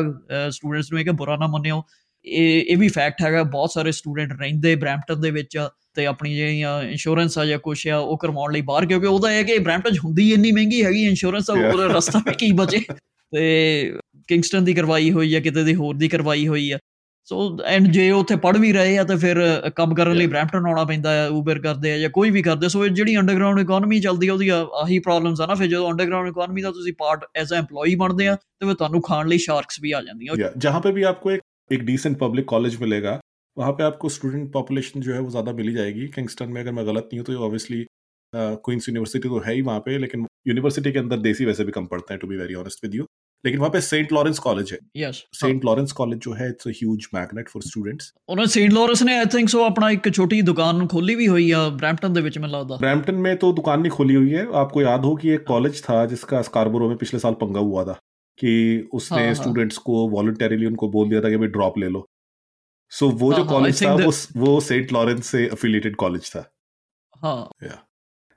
[0.50, 1.82] ਸਟੂਡੈਂਟਸ ਨੂੰ ਇਹ ਕਿ ਬੁਰਾ ਨਾ ਮੰਨਿਓ।
[2.24, 6.82] ਇਹ ਇਹ ਵੀ ਫੈਕਟ ਹੈਗਾ ਬਹੁਤ ਸਾਰੇ ਸਟੂਡੈਂਟ ਰਹਿੰਦੇ ਬ੍ਰੈਂਪਟਨ ਦੇ ਵਿੱਚ ਤੇ ਆਪਣੀ ਜਿਹੜੀਆਂ
[6.82, 10.32] ਇੰਸ਼ੋਰੈਂਸ ਆ ਜਾਂ ਕੁਛ ਆ ਉਹ ਕਰਵਾਉਣ ਲਈ ਬਾਹਰ ਕਿਉਂਕਿ ਉਹਦਾ ਇਹ ਕਿ ਬ੍ਰੈਂਪਟਨ ਹੁੰਦੀ
[10.32, 12.80] ਇੰਨੀ ਮਹਿੰਗੀ ਹੈਗੀ ਇੰਸ਼ੋਰੈਂਸ ਦਾ ਉਹਦਾ ਰਸਤਾ ਵੀ ਕੀ ਬਚੇ?
[13.32, 13.98] ਤੇ
[14.28, 16.78] ਕਿੰਗਸਟਨ ਦੀ ਕਰਵਾਈ ਹੋਈ ਆ ਕਿਤੇ ਦੀ ਹੋਰ ਦੀ ਕਰਵਾਈ ਹੋਈ ਆ।
[17.24, 19.38] ਸੋ ਐਂਡ ਜੇ ਉੱਥੇ ਪੜ ਵੀ ਰਹੇ ਆ ਤਾਂ ਫਿਰ
[19.76, 22.86] ਕੰਮ ਕਰਨ ਲਈ ਬ੍ਰੈਂਪਟਨ ਆਉਣਾ ਪੈਂਦਾ ਆ ਉਬਰ ਕਰਦੇ ਆ ਜਾਂ ਕੋਈ ਵੀ ਕਰਦੇ ਸੋ
[22.88, 26.70] ਜਿਹੜੀ ਅੰਡਰਗਰਾਉਂਡ ਇਕਨੋਮੀ ਚੱਲਦੀ ਆ ਉਹਦੀ ਆਹੀ ਪ੍ਰੋਬਲਮਸ ਆ ਨਾ ਫਿਰ ਜਦੋਂ ਅੰਡਰਗਰਾਉਂਡ ਇਕਨੋਮੀ ਦਾ
[26.70, 30.02] ਤੁਸੀਂ ਪਾਰਟ ਐਜ਼ ਅ EMPLOYEE ਬਣਦੇ ਆ ਤੇ ਫਿਰ ਤੁਹਾਨੂੰ ਖਾਣ ਲਈ ਸ਼ਾਰਕਸ ਵੀ ਆ
[30.02, 33.19] ਜਾਂਦੀਆਂ। ਜਹਾਂ ਪੇ ਵੀ ਆਪਕੋ ਇੱਕ एक डिसेंट पब्लिक कॉलेज मिलेगा
[33.57, 36.85] वहाँ पे आपको स्टूडेंट पॉपुलेशन जो है वो ज़्यादा मिली जाएगी किंगस्टन में अगर मैं
[36.87, 37.85] गलत नहीं हूँ तो ऑब्वियसली
[38.33, 41.85] क्वींस यूनिवर्सिटी तो है ही वहाँ पे लेकिन यूनिवर्सिटी के अंदर देसी वैसे भी कम
[41.87, 43.05] पड़ते हैं to be very honest with you
[43.43, 46.71] लेकिन वहाँ पे सेंट लॉरेंस कॉलेज है यस सेंट लॉरेंस कॉलेज जो है it's a
[46.71, 50.87] huge magnet for students ਉਹਨਾਂ ਸੇਂਟ ਲਾਰੈਂਸ ਨੇ ਆਈ ਥਿੰਕ ਸੋ ਆਪਣਾ ਇੱਕ ਛੋਟੀ ਦੁਕਾਨ
[50.87, 54.15] ਖੋਲੀ ਵੀ ਹੋਈ ਆ ਬ੍ਰੈਂਪਟਨ ਦੇ ਵਿੱਚ ਮੈਨੂੰ ਲੱਗਦਾ ब्रैम्पटन में तो दुकान नहीं खोली
[54.15, 57.63] हुई है आपको याद हो कि एक कॉलेज था जिसका स्कारबोरो में पिछले साल पंगा
[57.67, 57.95] हुआ था
[58.38, 61.88] कि उसने हाँ, हाँ। स्टूडेंट्स को वॉलंटरीली उनको बोल दिया था कि भाई ड्रॉप ले
[61.88, 62.06] लो।
[62.88, 66.50] सो वो जो हाँ, हाँ, कॉलेज था वो वो सेंट लॉरेंस से अफिलिएटेड कॉलेज था।
[67.24, 67.72] ਹਾਂ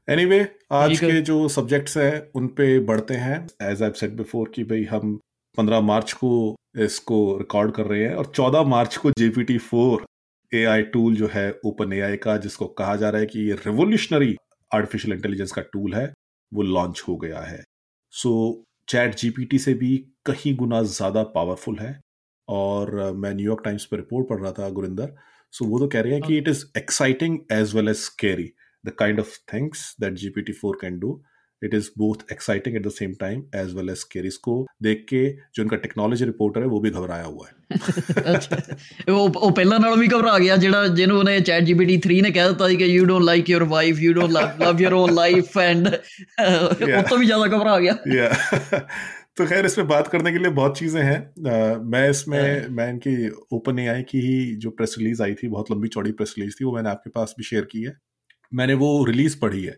[0.08, 4.52] एनीवे आज है। के जो सब्जेक्ट्स हैं उन पे बढ़ते हैं। एज आई सेड बिफोर
[4.56, 5.20] कि भाई हम
[5.58, 10.06] 15 मार्च को इसको रिकॉर्ड कर रहे हैं और 14 मार्च को जेपीटी फोर
[10.54, 14.36] एआई टूल जो है ओपन एआई का जिसको कहा जा रहा है कि ये रेवोल्यूशनरी
[14.74, 16.14] आर्टिफिशियल इंटेलिजेंस का टूल है
[16.54, 17.64] वो लॉन्च हो गया है।
[18.12, 22.00] सो चैट जीपीटी से भी कहीं गुना ज़्यादा पावरफुल है।
[22.48, 25.14] और मैं न्यूयॉर्क टाइम्स पर रिपोर्ट पढ़ रहा था गुरिंदर।
[25.54, 28.52] सो वो तो कह रहे हैं कि it is exciting as well as scary
[28.84, 31.22] the kind of things that G P T four can do
[31.63, 35.25] it is both exciting at the same time as well as scary इसको देख के
[35.55, 38.57] जो उनका टेक्नोलॉजी रिपोर्टर है वो भी घबराया हुआ है ਅੱਛਾ
[39.09, 42.49] ਉਹ ਉਹ ਪਹਿਲਾਂ ਨਾਲੋਂ ਵੀ ਘਬਰਾ ਗਿਆ ਜਿਹੜਾ ਜਿਹਨੂੰ ਉਹਨੇ ਚੈਟ ਜੀਪੀਟੀ 3 ਨੇ ਕਹਿ
[42.49, 45.89] ਦਿੱਤਾ ਸੀ ਕਿ you don't like your wife you don't love your own life and
[45.89, 48.29] ਉਹ ਤੋਂ ਵੀ ਜ਼ਿਆਦਾ ਘਬਰਾ ਗਿਆ या
[49.39, 51.19] तो खैर इसमें बात करने के लिए बहुत चीज़ें हैं
[51.51, 53.13] uh, मैं इसमें मैं इनकी
[53.53, 56.65] ओपन ए की ही जो प्रेस रिलीज आई थी बहुत लंबी चौड़ी प्रेस रिलीज थी
[56.65, 57.93] वो मैंने आपके पास भी शेयर की है
[58.53, 59.77] मैंने वो रिलीज पढ़ी है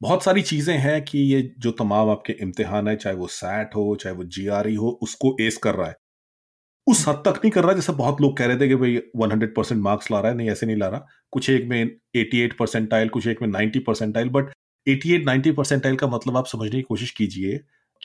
[0.00, 3.96] बहुत सारी चीज़ें हैं कि ये जो तमाम आपके इम्तिहान है, चाहे वो सैट हो,
[3.96, 5.96] चाहे वो जीआरई हो, उसको एस कर रहा है।
[6.86, 9.54] उस हद तक नहीं कर रहा जैसे बहुत लोग कह रहे थे कि भाई 100
[9.56, 11.84] परसेंट मार्क्स ला रहा है, नहीं, ऐसे नहीं ला रहा। कुछ एक में
[12.16, 14.52] 88 परसेंटाइल कुछ एक में 90 परसेंटाइल बट
[14.86, 17.58] 88 90 परसेंटाइल का मतलब आप समझने की कोशिश कीजिए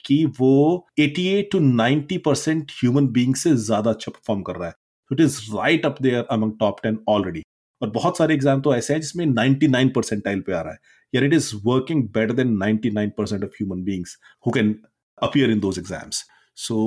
[0.06, 4.74] कि वो 88 टू 90 परसेंट ह्यूमन बींग से ज़्यादा अच्छा परफॉर्म कर रहा है।
[5.12, 7.42] It is right up there among top ten already
[7.83, 10.79] और बहुत सारे एग्जाम तो ऐसे हैं जिसमें 99 परसेंटाइल पे आ रहा है
[11.13, 14.75] यार it is working better than 99 percent of human beings who can
[15.19, 16.25] appear in those exams
[16.59, 16.79] so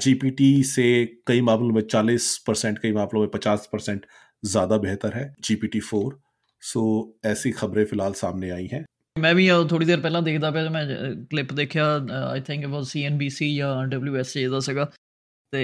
[0.00, 0.84] ChatGPT से
[1.26, 4.06] कई मामलों में 40 परसेंट कई मामलों में 50 परसेंट
[4.44, 6.18] ज्यादा बेहतर है जीपीटी फोर
[6.62, 6.82] सो
[7.26, 8.84] ऐसी खबरें फिलहाल सामने आई हैं
[9.16, 10.84] ਮੈਂ ਵੀ ਥੋੜੀ ਦੇਰ ਪਹਿਲਾਂ ਦੇਖਦਾ ਪਿਆ ਮੈਂ
[11.30, 11.84] ਕਲਿੱਪ ਦੇਖਿਆ
[12.28, 14.90] ਆਈ ਥਿੰਕ ਇਟ ਵਾਸ ਸੀਐਨਬੀਸੀ ਜਾਂ ਡਬਲਯੂਐਸਏ ਦਾ ਸੀਗਾ
[15.52, 15.62] ਤੇ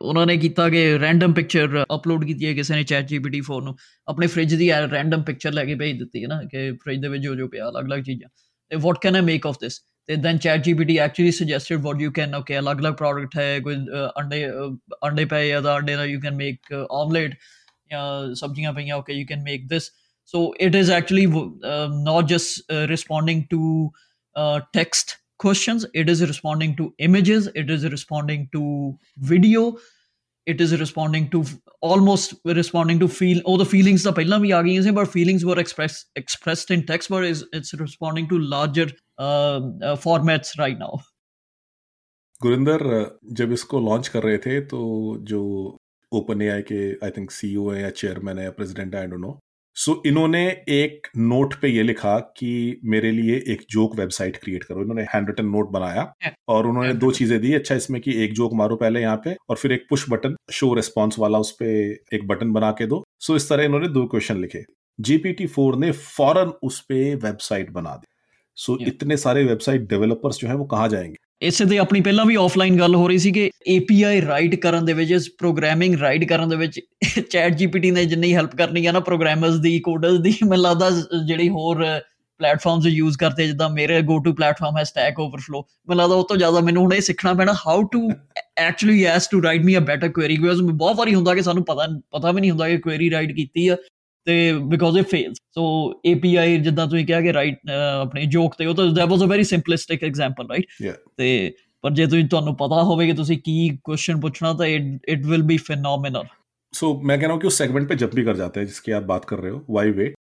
[0.00, 3.76] ਉਹਨਾਂ ਨੇ ਕੀਤਾ ਕਿ ਰੈਂਡਮ ਪਿਕਚਰ ਅਪਲੋਡ ਕੀਤੀ ਹੈ ਕਿਸੇ ਨੇ ਚੈਟ ਜੀਪੀਟੀ 4 ਨੂੰ
[4.08, 7.22] ਆਪਣੇ ਫ੍ਰਿਜ ਦੀ ਰੈਂਡਮ ਪਿਕਚਰ ਲੈ ਕੇ ਭੇਜ ਦਿੱਤੀ ਹੈ ਨਾ ਕਿ ਫ੍ਰਿਜ ਦੇ ਵਿੱਚ
[7.22, 8.28] ਜੋ ਜੋ ਪਿਆ ਅਲੱਗ-ਅਲੱਗ ਚੀਜ਼ਾਂ
[8.68, 12.34] ਤੇ what can I make of this ਤੇ then ChatGPT actually suggested what you can
[12.34, 13.76] okay ਅਲੱਗ-ਅਲੱਗ ਪ੍ਰੋਡਕਟ ਹੈ ਕੋਈ
[14.20, 14.46] ਅੰਡੇ
[15.06, 17.34] ਅੰਡੇ ਪਏ ਜਾਂ ਦਾ ਅੰਡੇ ਨਾਲ ਯੂ ਕੈਨ ਮੇਕ ਆਮਲੇਟ
[17.90, 19.90] ਜਾਂ ਸਬਜ਼ੀਆਂ ਪਈਆਂ okay you can make this
[20.34, 23.90] So it is actually uh, not just uh, responding to
[24.36, 29.78] uh, text questions, it is responding to images, it is responding to video,
[30.46, 31.44] it is responding to
[31.80, 35.44] almost responding to feel oh the feelings the ਪਹਿਲਾਂ ਵੀ ਆ ਗਈਆਂ ਸੀ but feelings
[35.50, 38.86] were expressed expressed in text but is it's responding to larger
[40.06, 40.92] formats right now
[42.42, 42.82] Gurinder
[43.38, 44.80] जब इसको launch कर रहे थे तो
[45.30, 45.40] जो
[46.20, 49.20] ओपन ए के आई थिंक सीईओ है या चेयरमैन है या प्रेसिडेंट है आई डोंट
[49.20, 49.38] नो
[49.75, 54.63] so so, इन्होंने एक नोट पे ये लिखा कि मेरे लिए एक जोक वेबसाइट क्रिएट
[54.63, 56.13] करो। इन्होंने हैंड रिटन नोट बनाया
[56.47, 59.55] और उन्होंने दो चीज़ें दी। अच्छा इसमें कि एक जोक मारो पहले यहाँ पे और
[59.55, 61.65] फिर एक पुश बटन शो रिस्पॉन्स वाला उस पर
[62.13, 64.63] एक बटन बना के दो। सो so, इस तरह इन्होंने दो क्वेश्चन लिखे।
[64.99, 68.07] जीपीटी फोर ने फ़ौरन उस पर वेबसाइट बना दी।
[68.55, 71.24] सो so, इतने सारे वेबसाइट डेवलपर्स जो है वो कहाँ जाएँगे?
[71.41, 74.93] ਇਸੇ ਤੇ ਆਪਣੀ ਪਹਿਲਾਂ ਵੀ ਆਫਲਾਈਨ ਗੱਲ ਹੋ ਰਹੀ ਸੀ ਕਿ API ਰਾਈਟ ਕਰਨ ਦੇ
[74.93, 76.81] ਵਿੱਚ ਪ੍ਰੋਗਰਾਮਿੰਗ ਰਾਈਟ ਕਰਨ ਦੇ ਵਿੱਚ
[77.29, 80.89] ਚੈਟ GPT ਨੇ ਜਿੰਨੀ ਹੈਲਪ ਕਰਨੀ ਆ ਨਾ ਪ੍ਰੋਗਰਾਮਰਸ ਦੀ ਕੋਡਰਸ ਦੀ, ਮੈਨੂੰ ਲੱਗਦਾ
[81.25, 81.85] ਜਿਹੜੀ ਹੋਰ
[82.39, 86.37] ਪਲੇਟਫਾਰਮਸ ਯੂਜ਼ ਕਰਦੇ ਜਿੱਦਾਂ ਮੇਰੇ ਗੋ ਟੂ ਪਲੇਟਫਾਰਮ ਹੈ ਸਟੈਕ ਓਵਰਫਲੋ ਮੈਨੂੰ ਲੱਗਦਾ ਉਹ ਤੋਂ
[86.37, 88.11] ਜ਼ਿਆਦਾ ਮੈਨੂੰ ਹੁਣ ਇਹ ਸਿੱਖਣਾ ਪੈਣਾ how to
[88.57, 91.87] actually yes to write me a better query because ਬਹੁਤ ਵਾਰੀ ਹੁੰਦਾ ਕਿ ਸਾਨੂੰ ਪਤਾ
[92.11, 93.75] ਪਤਾ ਵੀ ਨਹੀਂ ਹੁੰਦਾ ਕਿ ਕੁਐਰੀ ਰਾਈਟ ਕੀਤੀ ਆ।
[94.26, 95.62] ਤੇ because it fails so
[96.08, 99.44] API ਜਿੱਦਾਂ ਤੁਸੀਂ ਕਿਹਾ ਕਿ ਰਾਈਟ ਆਪਣੀ ਜੋਕ ਤੇ ਉਹ ਤਾਂ that was a very
[99.44, 101.30] simplistic example right ਤੇ
[101.84, 104.66] ਪਰ ਜੇ ਤੁਸੀਂ ਤੁਹਾਨੂੰ ਪਤਾ ਹੋਵੇ ਕਿ ਤੁਸੀਂ ਕੀ क्वेश्चन पूछना तो
[105.14, 106.26] it will be phenomenal
[106.74, 108.92] so मैं कह रहा हूँ कि उस सेगमेंट पे जब भी कर जाते हैं जिसकी
[108.92, 110.14] आप बात कर रहे हो why wait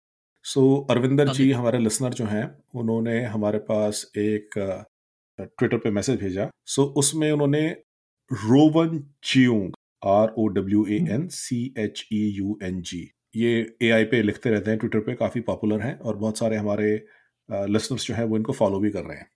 [0.46, 2.44] so Arvinder ji हमारे लिसनर जो हैं
[2.76, 4.58] उन्होंने हमारे पास एक
[5.40, 7.64] ट्विटर पे मैसेज भेजा सो उसमें उन्होंने
[8.32, 13.04] Rowan Cheung R O W A N C H E U N G
[13.37, 17.07] ये एआई पे लिखते रहते हैं ट्विटर पे काफ़ी पॉपुलर हैं और बहुत सारे हमारे
[17.51, 19.27] लिसनर्स जो हैं वो इनको फॉलो भी कर रहे हैं।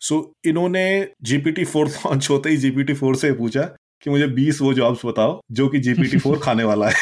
[0.00, 3.62] सो so, इन्होंने जीपीटी फोर लॉन्च होते ही जीपीटी फोर से पूछा
[4.02, 6.94] कि मुझे 20 वो जॉब्स बताओ जो कि जीपीटी फोर खाने वाला है।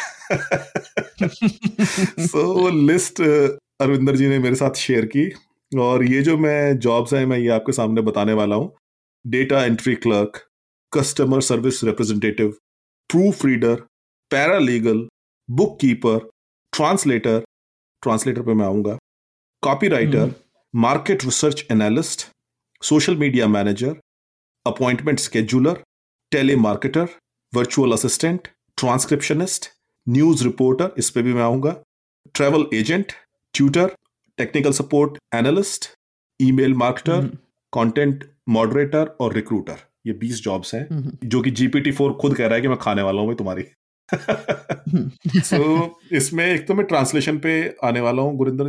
[2.27, 3.21] So so, list
[3.81, 5.33] Arvinder ji ने मेरे साथ शेयर की
[5.79, 8.77] और ये जो मैं जॉब्स हैं मैं ये आपके सामने बताने वाला हूँ।
[9.27, 10.41] Data entry clerk
[10.93, 12.49] customer service representative
[13.11, 13.75] proof reader
[14.59, 15.09] paralegal
[15.81, 16.19] bookkeeper
[16.73, 17.39] translator
[18.03, 18.99] translator पे मैं आऊँगा
[19.89, 20.33] copywriter
[20.75, 22.27] market research analyst
[22.83, 23.95] social media manager
[24.67, 25.83] appointment scheduler
[26.57, 27.07] telemarketer
[27.55, 29.71] virtual assistant transcriptionist
[30.09, 31.77] news reporter इस पे भी मैं आऊँगा
[32.35, 33.13] travel agent
[33.55, 33.97] tutor
[34.37, 35.91] technical support analyst
[36.41, 37.27] email marketer
[37.73, 42.55] content moderator और recruiter ये 20 जॉब्स हैं जो कि जीपीटी फोर खुद कह रहा
[42.55, 43.65] है कि मैं खाने वाला हूँ भाई तुम्हारी।
[44.15, 48.65] सो so, इसमें एक तो मैं ट्रांसलेशन पे आने वाला हूँ। गुरिंदर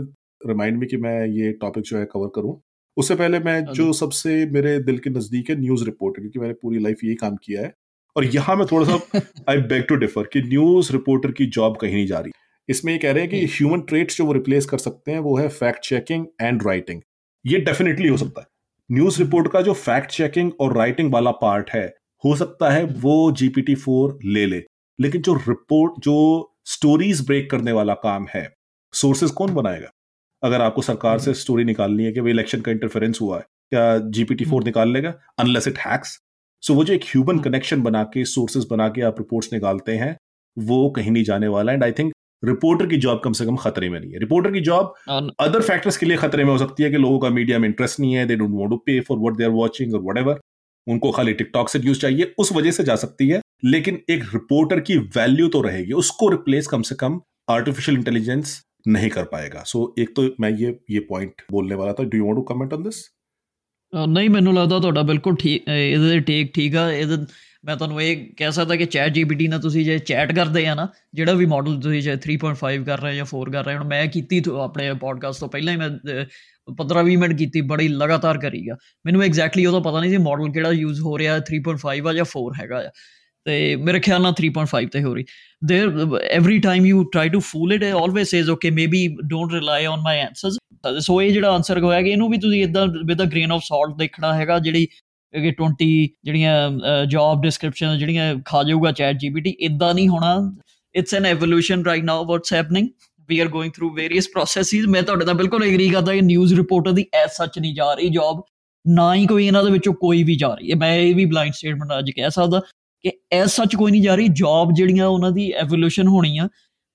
[0.48, 2.62] रिमाइंड मी कि मैं ये टॉपिक जो है कवर करूँ।
[2.98, 6.80] उससे पहले मैं जो सबसे मेरे दिल के नज़दीक है न्यूज़ रिपोर्टर क्योंकि मैंने पूरी
[6.80, 7.74] लाइफ यही काम किया है।
[8.16, 11.94] और यहाँ मैं थोड़ा सा आई बेग टू डिफर कि न्यूज़ रिपोर्टर की जॉब कहीं
[11.94, 12.32] नहीं जा रही।
[12.70, 15.20] इसमें ये कह रहे हैं कि ह्यूमन हम्म। ट्रेट्स जो वो रिप्लेस कर सकते हैं
[15.20, 17.02] वो है फैक्ट चेकिंग एंड राइटिंग
[17.46, 18.48] ये डेफिनेटली हो सकता है।
[18.92, 23.32] न्यूज़ रिपोर्ट का जो फैक्ट चेकिंग और राइटिंग वाला पार्ट है हो सकता है वो
[23.32, 24.64] जीपीटी फोर ले ले।
[25.00, 26.16] लेकिन जो रिपोर्ट जो
[26.68, 28.48] स्टोरीज ब्रेक करने वाला काम है
[28.94, 29.90] सोर्सेज कौन बनाएगा?
[30.44, 33.46] अगर आपको सरकार से स्टोरी हम्म। निकालनी है कि भाई इलेक्शन का इंटरफेरेंस हुआ है
[33.72, 35.14] क्या जीपीटी फोर हम्म। निकाल लेगा?
[35.40, 36.20] अनलेस इट हैक्स
[36.64, 39.96] सो वो जो एक ह्यूमन कनेक्शन हम्म। बना के सोर्सेज बना के आप रिपोर्ट्स निकालते
[39.98, 40.16] हैं
[40.58, 43.90] वो कहीं नहीं जाने वाला। एंड आई थिंक रिपोर्टर की जॉब कम से कम खतरे
[43.90, 44.94] में नहीं है। रिपोर्टर की जॉब
[45.40, 48.00] अदर फैक्टर्स के लिए खतरे में हो सकती है कि लोगों का मीडिया में इंटरेस्ट
[48.00, 50.40] नहीं है they don't want to pay for what they are watching और व्हाटएवर
[50.88, 54.81] उनको खाली टिकटॉक से न्यूज़ चाहिए उस वजह से जा सकती है। लेकिन एक रिपोर्टर
[54.81, 59.79] की वैल्यू तो रहेगी उसको रिप्लेस कम से कम आर्टिफिशियल इंटेलिजेंस नहीं कर पाएगा सो
[59.79, 62.73] so, एक तो मैं ये ये पॉइंट बोलने वाला था do you want to comment
[62.73, 63.03] on this
[63.93, 67.07] ਨਹੀਂ ਮੈਨੂੰ ਲੱਗਦਾ ਤੁਹਾਡਾ ਬਿਲਕੁਲ ਠੀਕ ਇਹਦੇ ਟੇਕ ਠੀਕ ਆ ਇਹ
[67.65, 70.89] ਮੈਂ ਤੁਹਾਨੂੰ ਇਹ ਕਹਿ ਸਕਦਾ ਕਿ ਚੈਟ ਜੀਪੀਟੀ ਨਾਲ ਤੁਸੀਂ ਜੇ ਚੈਟ ਕਰਦੇ ਆ ਨਾ
[71.15, 74.43] ਜਿਹੜਾ ਵੀ ਮਾਡਲ ਤੁਸੀਂ ਜੇ 3.5 ਕਰ ਰਹੇ ਜਾਂ 4 ਕਰ ਰਹੇ ਹੁਣ ਮੈਂ ਕੀਤੀ
[74.61, 75.89] ਆਪਣੇ ਪੋਡਕਾਸਟ ਤੋਂ ਪਹਿਲਾਂ ਹੀ ਮੈਂ
[76.69, 81.01] 15-20 ਮਿੰਟ ਕੀਤੀ ਬੜੀ ਲਗਾਤਾਰ ਕਰੀਗਾ ਮੈਨੂੰ ਐਗਜ਼ੈਕਟਲੀ ਉਹਦਾ ਪਤਾ ਨਹੀਂ ਸੀ ਮਾਡਲ ਕਿਹੜਾ ਯੂਜ਼
[81.01, 82.91] ਹੋ ਰਿਹਾ 3.5 ਆ ਜਾਂ 4 ਹੈਗਾ ਆ
[83.49, 85.25] ਤੇ ਮੇਰੇ ਖਿਆਲ ਨਾਲ 3.5 ਤੇ ਹੋ ਰਹੀ
[85.73, 85.91] there
[86.39, 89.01] every time you try to fool it it always says okay maybe
[89.33, 90.59] don't rely on my answers
[91.01, 93.97] so ਇਹ ਜਿਹੜਾ ਆਨਸਰ ਹੋਇਆ ਕਿ ਇਹਨੂੰ ਵੀ ਤੁਸੀਂ ਇਦਾਂ with a grain of salt
[93.97, 94.87] ਦੇਖਣਾ ਹੈਗਾ ਜਿਹੜੀ
[95.35, 100.53] ਕਿ 20 ਜਿਹੜੀਆਂ ਜੌਬ ਡਿਸਕ੍ਰਿਪਸ਼ਨ ਜਿਹੜੀਆਂ ਖਾ ਜਾਊਗਾ ਚੈਟ ਜੀਪੀਟੀ ਇਦਾਂ ਨਹੀਂ ਹੋਣਾ
[100.95, 102.89] it's an evolution right now what's happening
[103.29, 106.93] we are going through various processes ਮੈਂ ਤੁਹਾਡੇ ਨਾਲ ਬਿਲਕੁਲ ਐਗਰੀ ਕਰਦਾ ਕਿ ਨਿਊਜ਼ ਰਿਪੋਰਟਰ
[106.93, 108.43] ਦੀ ਐਸ ਸੱਚ ਨਹੀਂ ਜਾ ਰਹੀ ਜੌਬ
[108.87, 111.55] ਨਾ ਹੀ ਕੋਈ ਇਹਨਾਂ ਦੇ ਵਿੱਚੋਂ ਕੋਈ ਵੀ ਜਾ ਰਹੀ ਹੈ ਮੈਂ ਇਹ ਵੀ ਬਲਾਈਂਡ
[111.55, 112.61] ਸਟੇਟਮੈਂਟ ਅੱਜ ਕਹਿ ਸਕਦਾ
[113.02, 116.48] ਕਿ ਐਸ ਸੱਚ ਕੋਈ ਨਹੀਂ ਜਾ ਰਹੀ ਜੌਬ ਜਿਹੜੀਆਂ ਉਹਨਾਂ ਦੀ ਐਵੋਲੂਸ਼ਨ ਹੋਣੀ ਆ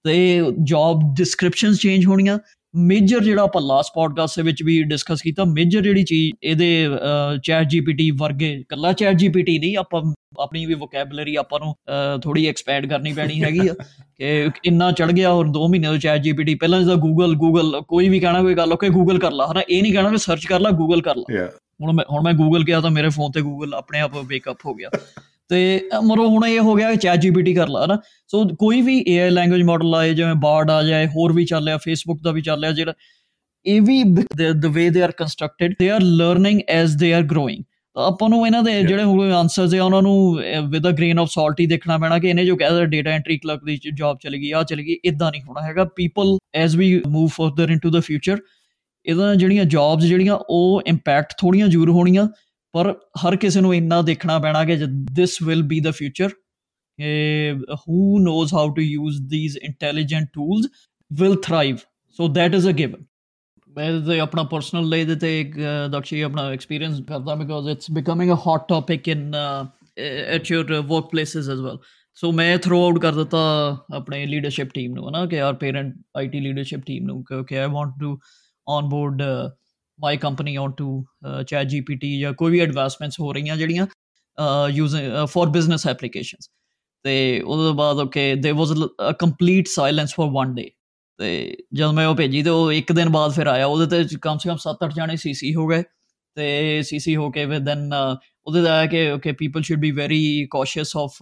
[0.04, 2.38] ਤੇ ਜੌਬ ਡਿਸਕ੍ਰਿਪਸ਼ਨਸ ਚੇਂਜ ਹੋਣੀਆਂ।
[2.74, 6.88] ਮੇਜਰ ਜਿਹੜਾ ਆਪਾਂ ਲਾਸਟ ਪੋਡਕਾਸਟ ਦੇ ਵਿੱਚ ਵੀ ਡਿਸਕਸ ਕੀਤਾ ਮੇਜਰ ਜਿਹੜੀ ਚੀਜ਼ ਇਹਦੇ
[7.44, 10.02] ਚੈਟ ਜੀਪੀਟੀ ਵਰਗੇ ਕੱਲਾ ਚੈਟ ਜੀਪੀਟੀ ਨਹੀਂ ਆਪਾਂ
[10.40, 11.74] ਆਪਣੀ ਵੀ ਵੋਕੈਬਲਰੀ ਆਪਾਂ ਨੂੰ
[12.22, 13.74] ਥੋੜੀ ਐਕਸਪੈਂਡ ਕਰਨੀ ਪੈਣੀ ਹੈਗੀ ਆ।
[14.16, 18.08] ਕਿ ਇੰਨਾ ਚੜ ਗਿਆ ਹੋਰ 2 ਮਹੀਨੇ ਤੋਂ ਚੈਟ ਜੀਪੀਟੀ ਪਹਿਲਾਂ ਜਿਹਦਾ ਗੂਗਲ ਗੂਗਲ ਕੋਈ
[18.08, 20.60] ਵੀ ਕਹਿਣਾ ਕੋਈ ਗੱਲ ਓਕੇ ਗੂਗਲ ਕਰ ਲਾ ਹਨਾ ਇਹ ਨਹੀਂ ਕਹਿਣਾ ਕਿ ਸਰਚ ਕਰ
[20.60, 21.46] ਲਾ ਗੂਗਲ ਕਰ ਲਾ।
[21.82, 24.74] ਹੁਣ ਮੈਂ ਹੁਣ ਮੈਂ ਗੂਗਲ ਕਿਹਾ ਤਾਂ ਮੇਰੇ ਫੋਨ ਤੇ ਗੂਗਲ ਆਪਣੇ ਆਪ ਵੇਕਅਪ ਹੋ
[24.74, 24.90] ਗਿਆ।
[25.48, 29.04] ਤੇ ਮਰੋ ਹੁਣ ਇਹ ਹੋ ਗਿਆ ਕਿ ਚੈਟ ਜੀਪੀਟੀ ਕਰ ਲਾ ਨਾ ਸੋ ਕੋਈ ਵੀ
[29.09, 32.42] ਏਆਈ ਲੈਂਗੁਏਜ ਮਾਡਲ ਆਏ ਜਿਵੇਂ ਬਾਰਡ ਆ ਜਾਏ ਹੋਰ ਵੀ ਚੱਲ ਰਿਹਾ ਫੇਸਬੁੱਕ ਦਾ ਵੀ
[32.42, 32.92] ਚੱਲ ਰਿਹਾ ਜਿਹੜਾ
[33.66, 34.02] ਇਹ ਵੀ
[34.57, 37.64] ਦ ਵੇ they are constructed they are learning as they are growing
[37.96, 40.35] ਆਪਾਂ ਨੂੰ ਇਹਨਾਂ ਦੇ ਜਿਹੜੇ ਹੁਣ ਆਨਸਰਸ ਆ ਉਹਨਾਂ ਨੂੰ
[40.70, 43.64] with a grain of salt ਹੀ ਦੇਖਣਾ ਪੈਣਾ ਕਿ ਇਹਨੇ ਜੋ ਕਹਿਆ ਡਾਟਾ ਐਂਟਰੀ ਕਲਰਕ
[43.64, 47.28] ਦੀ ਜੌਬ ਚਲੀ ਗਈ ਆ ਚਲੀ ਗਈ ਇਦਾਂ ਨਹੀਂ ਹੋਣਾ ਹੈਗਾ। People as we move
[47.28, 48.38] further into the future
[49.07, 52.28] ਇਹਦਾ ਜਿਹੜੀਆਂ ਜੌਬਸ ਜਿਹੜੀਆਂ ਉਹ ਇੰਪੈਕਟ ਥੋੜੀਆਂ ਜ਼ਰੂਰ ਹੋਣੀਆਂ।
[52.73, 54.77] ਪਰ ਹਰ ਕਿਸੇ ਨੂੰ ਇੰਨਾ ਦੇਖਣਾ ਪੈਣਾ ਕਿ
[55.13, 56.29] this will be the future
[57.73, 60.67] who knows how to use these intelligent tools
[61.13, 61.77] will thrive
[62.10, 63.03] so that is a given
[63.69, 65.60] ਮੈਂ ਤੇ ਆਪਣਾ ਪਰਸਨਲ ਲਈ ਦੇ ਤੇ ਇੱਕ
[65.91, 69.34] ਦਕਸ਼ੀ ਆਪਣਾ ਐਕਸਪੀਰੀਅੰਸ ਕਰਦਾ because it's becoming a hot topic in
[70.27, 70.73] at your
[71.12, 71.77] workplaces as well
[72.15, 73.38] so ਮੈਂ ਥਰੋ ਆਊਟ ਕਰ ਦਿੱਤਾ
[73.93, 77.93] ਆਪਣੇ ਲੀਡਰਸ਼ਿਪ ਟੀਮ ਨੂੰ ਨਾ ਕਿ our parent IT leadership team ਨੂੰ ਕਿ I want
[77.99, 78.19] to
[78.89, 79.21] onboard
[80.00, 81.04] my company onto
[81.66, 83.87] ChatGPT ਜਾਂ ਕੋਈ ਵੀ ਐਡਵਾਂਸਮੈਂਟਸ ਹੋ ਰਹੀਆਂ ਜਿਹੜੀਆਂ
[84.68, 86.50] ਯੂਜ਼ਿੰਗ ਫॉर ਬਿਜ਼ਨਸ ਐਪਲੀਕੇਸ਼ਨਸ
[87.04, 90.70] ਤੇ ਉਹਦੇ ਬਾਅਦ okay there was a complete silence for one day
[91.18, 94.38] ਤੇ ਜਦ ਮੈਂ ਉਹ ਭੇਜੀ ਤੇ ਉਹ ਇੱਕ ਦਿਨ ਬਾਅਦ ਫਿਰ ਆਇਆ। ਉਹਦੇ ਤੇ ਕਮ
[94.38, 95.83] ਸੇ ਕਮ 7-8 ਜਾਣੇ ਸੀਸੀ ਹੋ ਗਏ।
[96.37, 99.90] ਤੇ ਸੀਸੀ ਹੋ ਕੇ ਫਿਰ ਦੈਨ uh, ਉਹਦੇ ਦਾ ਆਇਆ ਕਿ okay people should be
[99.90, 101.12] very cautious of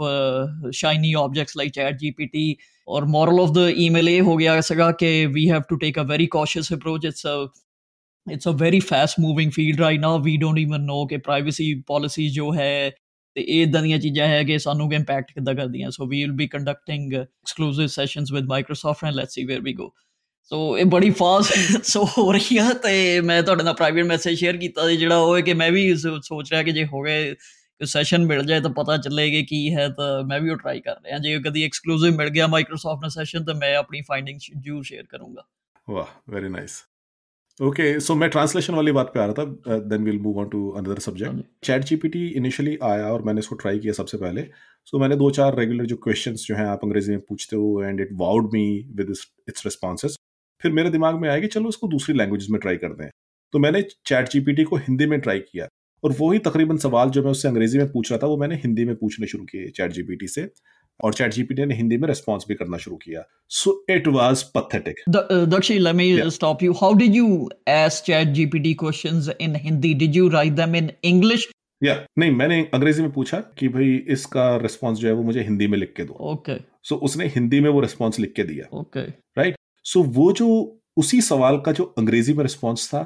[0.71, 2.57] shiny objects like ChatGPT
[2.89, 6.03] or moral of the email ਇਹ ਹੋ ਗਿਆ ਸਗਾ ਕਿ we have to take a
[6.03, 7.27] very cautious approach it's
[8.31, 12.29] it's a very fast moving field right now we don't even know ਕਿ privacy policy
[12.29, 12.91] ਜੋ ਹੈ
[13.37, 16.33] ਤੇ ਇਹ ਇਦਾਂ ਦੀਆਂ ਚੀਜ਼ਾਂ ਹੈ ਕਿ ਸਾਨੂੰ ਕਿ ਇੰਪੈਕਟ ਕਿੱਦਾਂ ਕਰਦੀਆਂ। So we will
[16.33, 19.93] be conducting exclusive sessions with Microsoft and let's see where we go
[20.51, 24.57] so ਇਹ ਬੜੀ ਫਾਸਟ ਸੋ ਹੋ ਰਹੀ ਆ ਤੇ ਮੈਂ ਤੁਹਾਡੇ ਨਾਲ ਪ੍ਰਾਈਵੇਟ ਮੈਸੇਜ ਸ਼ੇਅਰ
[24.57, 27.35] ਕੀਤਾ ਸੀ ਜਿਹੜਾ ਉਹ ਹੈ ਕਿ ਮੈਂ ਵੀ ਸੋਚ ਰਿਹਾ ਕਿ ਜੇ ਹੋ ਗਏ
[27.85, 31.19] ਸੈਸ਼ਨ ਮਿਲ ਜਾਏ ਤਾਂ ਪਤਾ ਚੱਲੇਗਾ ਕੀ ਹੈ ਤਾਂ ਮੈਂ ਵੀ ਉਹ ਟਰਾਈ ਕਰ ਰਿਹਾ।
[31.19, 35.45] ਜੇ ਕਦੀ ਐਕਸਕਲੂਸਿਵ ਮਿਲ ਗਿਆ ਮਾਈਕਰੋਸਾਫਟ ਨਾਲ ਸੈਸ਼ਨ ਤਾਂ ਮੈਂ ਆਪਣੀ ਫਾਈਂਡਿੰਗਸ ਜੂ ਸ਼ੇਅਰ ਕਰੂੰਗਾ।
[35.91, 36.83] ਵਾਹ ਵੈਰੀ ਨਾਈਸ
[37.61, 40.69] ओके सो मैं ट्रांसलेशन वाली बात पे आ रहा था then will move on to
[40.71, 41.43] another subject
[41.85, 45.59] ChatGPT initially आया और मैंने इसको ट्राई किया सबसे पहले। सो so, मैंने दो चार
[45.59, 48.65] रेगुलर जो क्वेश्चन जो हैं आप अंग्रेज़ी में पूछते हो and it wowed me
[48.97, 49.11] with
[49.49, 50.17] its responses
[50.63, 53.11] फिर मेरे दिमाग में आया कि चलो इसको दूसरी लैंग्वेज में ट्राई करते हैं।
[53.55, 55.69] तो मैंने चैट जीपीटी को हिंदी में ट्राई किया
[56.03, 58.85] और वही तकरीबन सवाल जो मैं उससे अंग्रेज़ी में पूछ रहा था वो मैंने हिंदी
[58.85, 60.49] में पूछने शुरू किए चैट जीपीटी से।
[61.05, 65.01] और चैट जीपीटी ने हिंदी में रिस्पॉन्स भी करना शुरू किया so it was pathetic
[65.79, 66.29] let me yeah.
[66.29, 66.75] stop you.
[66.75, 69.95] How did you ask chat GPT questions in Hindi?
[69.95, 70.93] Did you write them in
[71.83, 75.43] या yeah, नहीं मैंने अंग्रेज़ी में पूछा कि भाई इसका रिस्पॉन्स जो है वो मुझे
[75.43, 76.65] हिंदी में लिख के दो ओके okay.
[76.83, 79.01] सो so, उसने हिंदी में वो रिस्पॉन्स लिख के दिया ओके
[79.39, 80.49] राइट सो वो जो
[80.97, 83.03] उसी सवाल का जो अंग्रेज़ी में रिस्पॉन्स था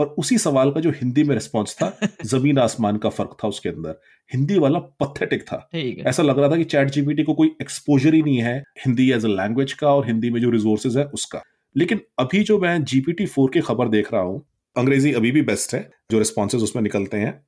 [0.00, 3.68] और उसी सवाल का जो हिंदी में रिस्पॉन्स था ज़मीन आसमान का फ़र्क था उसके
[3.68, 4.00] अंदर।
[4.34, 5.68] हिंदी वाला पथेटिक था।
[6.06, 9.24] ऐसा लग रहा था कि चैट जीपीटी को कोई एक्सपोजर ही नहीं है हिंदी एज
[9.24, 11.42] अ लैंग्वेज का और हिंदी में जो रिसोर्सेज है उसका।
[11.76, 15.74] लेकिन अभी जो मैं जीपीटी फोर की खबर देख रहा हूँ अंग्रेज़ी अभी भी बेस्ट
[15.74, 17.40] है जो रिस्पॉन्सेज उसमें निकलते हैं।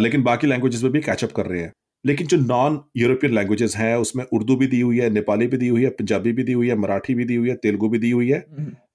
[0.00, 1.72] लेकिन बाकी लैंग्वेजेस में भी कैचअप कर रहे हैं।
[2.06, 5.68] लेकिन जो नॉन यूरोपियन लैंग्वेजेस हैं उसमें उर्दू भी दी हुई है नेपाली भी दी
[5.68, 8.10] हुई है पंजाबी भी दी हुई है मराठी भी दी हुई है तेलुगु भी दी
[8.10, 8.44] हुई है।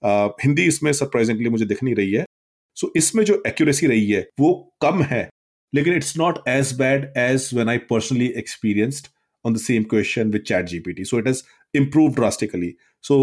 [0.06, 2.26] uh, हिंदी इसमें सरप्राइजिंगली मुझे दिख नहीं रही है।
[2.80, 5.28] सो इसमें जो एक्यूरेसी रही है, वो कम है.
[5.74, 9.08] लेकिन it's not as bad as when I personally experienced
[9.46, 11.42] on the same question with ChatGPT so it is
[11.74, 13.18] improve drastically so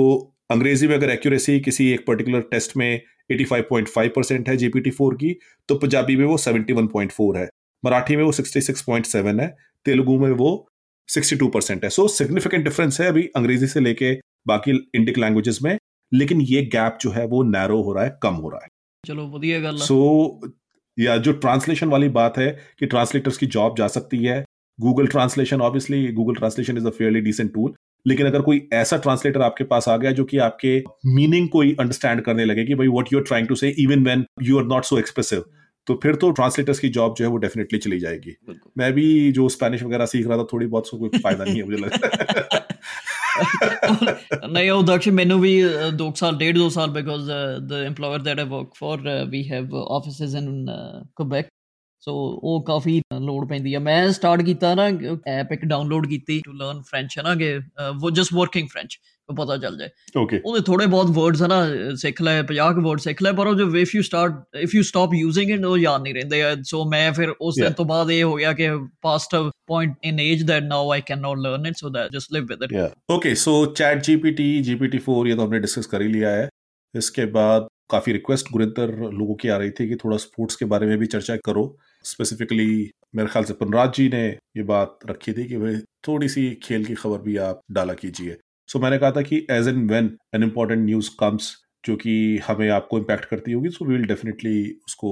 [0.51, 3.01] अंग्रेज़ी में अगर एक्यूरेसी किसी एक पर्टिकुलर टेस्ट में
[3.33, 5.35] 85.5 परसेंट है जीपीटी फोर की
[5.69, 7.49] तो पंजाबी में वो 71.4 है.
[7.85, 9.49] मराठी में वो 66.7 है.
[9.87, 10.51] तेलुगु में वो
[11.09, 11.91] 62 परसेंट है.
[11.91, 14.13] सो सिग्निफिकेंट डिफरेंस है अभी अंग्रेज़ी से लेके
[14.47, 15.77] बाकी इंडिक लैंग्वेजेस में.
[16.13, 18.69] लेकिन ये गैप जो है वो नैरो हो रहा है, कम हो रहा है.
[19.06, 19.96] चलो ਵਧੀਆ ਗੱਲ सो
[20.98, 24.36] या जो ट्रांसलेशन वाली बात है कि ट्रांसलेटर्स की जॉब जा सकती है
[24.80, 27.74] Google translation obviously Google translation is a fairly decent tool
[28.06, 30.78] लेकिन अगर कोई ऐसा ट्रांसलेटर आपके पास आ गया जो कि आपके
[31.16, 34.04] मीनिंग को ही अंडरस्टैंड करने लगे कि भाई what you are trying to say even
[34.04, 35.44] when you are not so expressive
[35.88, 38.36] तो फिर तो ट्रांसलेटर्स की जॉब जो है वो डेफिनेटली चली जाएगी
[38.78, 41.64] मैं भी जो स्पेनिश वगैरह सीख रहा था थोड़ी बहुत सो कोई फायदा नहीं है
[41.66, 42.65] मुझे लगता
[44.51, 45.65] ਨਹੀਂ ਉਹ ਦਕਸ਼ ਮੈਨੂੰ ਵੀ
[46.03, 49.69] 2 ਸਾਲ ਡੇਢ 2 ਸਾਲ because the EMPLOYER that I work for uh, we have
[49.99, 51.45] offices in uh, Quebec.
[52.01, 54.83] So ਉਹ ਕਾਫੀ ਲੋਡ ਪੈਂਦੀ ਆ। ਮੈਂ ਸਟਾਰਟ ਕੀਤਾ ਨਾ
[55.27, 57.61] ਐਪ ਇੱਕ ਡਾਊਨਲੋਡ ਕੀਤੀ ਟੂ ਲਰਨ ਫ੍ਰੈਂਚ ਹੈ ਨਾ ਕਿ
[58.03, 58.99] ਉਹ ਜਸਟ ਵਰਕਿੰਗ ਫ੍ਰੈਂਚ
[59.30, 61.60] ਪਤਾ ਚੱਲ ਜਾਏ ਓਕੇ ਉਹਦੇ ਥੋੜੇ ਬਹੁਤ ਵਰਡਸ ਹੈ ਨਾ
[61.96, 65.14] ਸਿੱਖ ਲੈ 50 ਵਰਡ ਸਿੱਖ ਲੈ ਪਰ ਉਹ ਜੋ if you start if you stop
[65.14, 68.36] using it ਉਹ ਯਾਦ ਨਹੀਂ ਰਹਿੰਦੇ ਸੋ ਮੈਂ ਫਿਰ ਉਸ ਦਿਨ ਤੋਂ ਬਾਅਦ ਇਹ ਹੋ
[68.36, 68.70] ਗਿਆ ਕਿ
[69.02, 69.36] past
[69.72, 72.72] point in age that now I cannot learn it so that just live with it
[72.72, 76.50] yeah okay so chat gpt gpt4 ये तो हमने डिस्कस कर ही लिया है
[76.94, 80.88] इसके बाद काफी रिक्वेस्ट गुरिंदर लोगों की आ रही थी कि थोड़ा स्पोर्ट्स के बारे
[80.88, 81.64] में भी चर्चा करो
[82.06, 82.70] स्पेसिफिकली
[83.16, 84.24] मेरे ख्याल से पनराज जी ने
[84.58, 85.76] ये बात रखी थी कि भाई
[86.08, 88.38] थोड़ी सी खेल की खबर भी आप डाला कीजिए
[88.70, 92.14] सो so, मैंने कहा था कि as an when an important news comes जो कि
[92.48, 95.12] हमें आपको इम्पैक्ट करती होगी सो वी विल डेफिनेटली उसको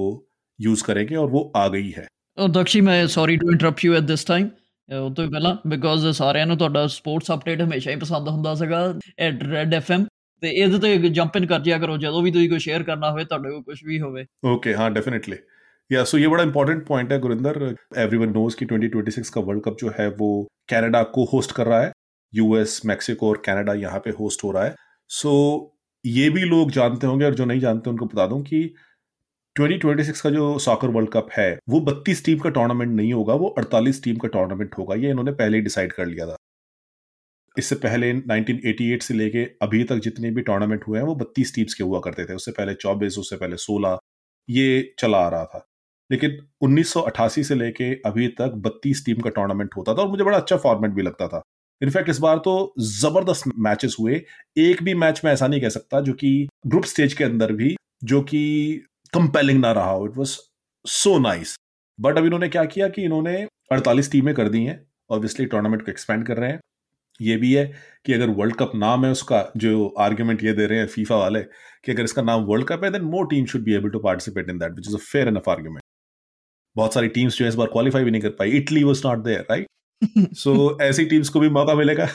[0.58, 2.06] यूज करेंगे और वो आ गई है
[2.38, 4.48] ਦਕਸ਼ੀ ਮੈਂ sorry to interrupt you at this time
[4.88, 8.78] ਉਹ ਤੋਂ ਪਹਿਲਾਂ ਬਿਕੋਜ਼ ਸਾਰਿਆਂ ਨੂੰ ਤੁਹਾਡਾ ਸਪੋਰਟਸ ਅਪਡੇਟ ਹਮੇਸ਼ਾ ਹੀ ਪਸੰਦ ਹੁੰਦਾ ਸੀਗਾ
[9.18, 10.04] ਐਟ ਰੈਡ ਐਫਐਮ
[10.42, 13.24] ਤੇ ਇਹਦੇ ਤੇ ਜੰਪ ਇਨ ਕਰ ਜਿਆ ਕਰੋ ਜਦੋਂ ਵੀ ਤੁਸੀਂ ਕੋਈ ਸ਼ੇਅਰ ਕਰਨਾ ਹੋਵੇ
[13.24, 15.38] ਤੁਹਾਡੇ ਕੋਲ ਕੁਝ ਵੀ ਹੋਵੇ ਓਕੇ ਹਾਂ डेफिनेटली
[15.90, 17.56] या सो ये बड़ा इंपॉर्टेंट पॉइंट है गुरिंदर
[17.98, 20.28] एवरीवन नोज कि 2026 का वर्ल्ड कप जो है वो
[20.68, 21.88] कनाडा को होस्ट कर रहा है
[22.35, 24.75] यूएस मैक्सिको और कनाडा यहाँ पे होस्ट हो रहा है।
[25.09, 28.75] सो so, ये भी लोग जानते होंगे और जो नहीं जानते उनको बता दूँ कि
[29.55, 33.55] 2026 का जो सॉकर वर्ल्ड कप है वो 32 टीम का टूर्नामेंट नहीं होगा वो
[33.59, 36.35] 48 टीम का टूर्नामेंट होगा। ये इन्होंने पहले ही डिसाइड कर लिया था।
[37.57, 41.73] इससे पहले 1988 से लेके अभी तक जितने भी टूर्नामेंट हुए हैं वो 32 टीम्स
[41.73, 43.97] के हुआ करते थे। उससे पहले 24 उससे पहले 16
[44.49, 45.67] ये चला आ रहा था।
[46.11, 50.37] लेकिन 1988 से लेके अभी तक 32 टीम का टूर्नामेंट होता था और मुझे बड़ा
[50.37, 51.41] अच्छा फॉर्मेट भी लगता था।
[51.81, 54.21] इनफैक्ट इस बार तो ज़बरदस्त मैचेस हुए।
[54.57, 57.75] एक भी मैच में ऐसा नहीं कह सकता जो कि ग्रुप स्टेज के अंदर भी,
[58.03, 58.81] जो कि
[59.13, 60.37] कंपेलिंग ना रहा हो। It was
[60.85, 61.55] so nice
[61.99, 63.35] but अब इन्होंने क्या किया कि इन्होंने
[63.73, 64.79] 48 टीमें कर दी हैं।
[65.11, 66.59] ऑब्वियसली टूर्नामेंट को एक्सपेंड कर रहे हैं।
[67.19, 67.65] ये भी है
[68.05, 71.41] कि अगर वर्ल्ड कप नाम है उसका, जो आर्ग्यूमेंट ये दे रहे हैं फीफा वाले,
[71.41, 74.49] कि अगर इसका नाम वर्ल्ड कप है then more team should be able to participate
[74.49, 75.81] in that which is a fair enough argument
[76.75, 79.23] बहुत सारी टीम्स जो है इस बार क्वालिफाई भी नहीं कर पाई। Italy was not
[79.23, 79.67] there right
[80.07, 82.07] so so, ऐसी टीम्स को भी मौका मिलेगा।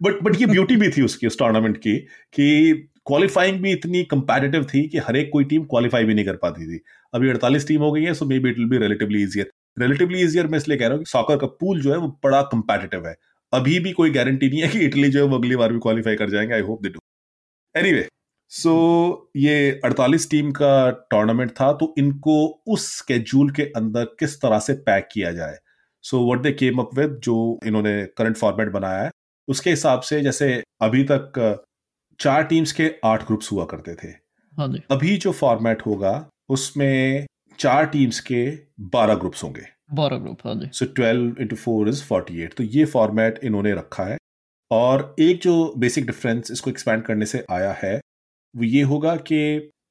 [0.00, 1.96] बट बट ये ब्यूटी भी थी उसकी उस टूर्नामेंट की
[2.34, 2.72] कि
[3.06, 6.66] क्वालिफाइंग भी इतनी कंपेटिटिव थी कि हर एक कोई टीम क्वालिफाई भी नहीं कर पाती
[6.66, 6.80] थी।
[7.14, 10.46] अभी अड़तालीस टीम हो गई है so maybe it will be relatively easier relatively easier
[10.46, 13.14] मैं इसलिए कह रहा हूँ कि सॉकर का पूल जो है वो बड़ा कंपेटिटिव है।
[13.52, 16.16] अभी भी कोई गारंटी नहीं है कि इटली जो है वो अगली बार भी क्वालिफाई
[16.16, 17.00] कर जाएँगे I hope they do
[17.74, 18.06] anyway
[18.52, 24.58] so ये 48 टीम का टूर्नामेंट था तो इनको उस स्केड्यूल के अंदर किस तरह
[24.58, 25.56] से पैक किया जाए?
[26.10, 29.10] So what they came up with जो इन्होंने करंट फॉर्मेट बनाया है
[29.48, 30.50] उसके हिसाब से जैसे
[30.82, 31.40] अभी तक
[32.20, 34.08] चार टीम्स के आठ ग्रुप्स हुआ करते थे।
[34.56, 36.14] हाँ अभी जो फॉर्मेट होगा
[36.50, 37.26] उसमें
[37.58, 38.44] चार टीम्स के
[38.92, 39.62] बारह ग्रुप्स होंगे।
[39.94, 43.72] बारह ग्रुप हाँ जी। So twelve into four is forty eight तो ये फॉर्मेट इन्होंने
[43.74, 44.16] रखा है।
[44.70, 47.94] और एक जो बेसिक डिफरेंस इसको एक्सपैंड करने से आया है
[48.54, 49.38] वो ये होगा कि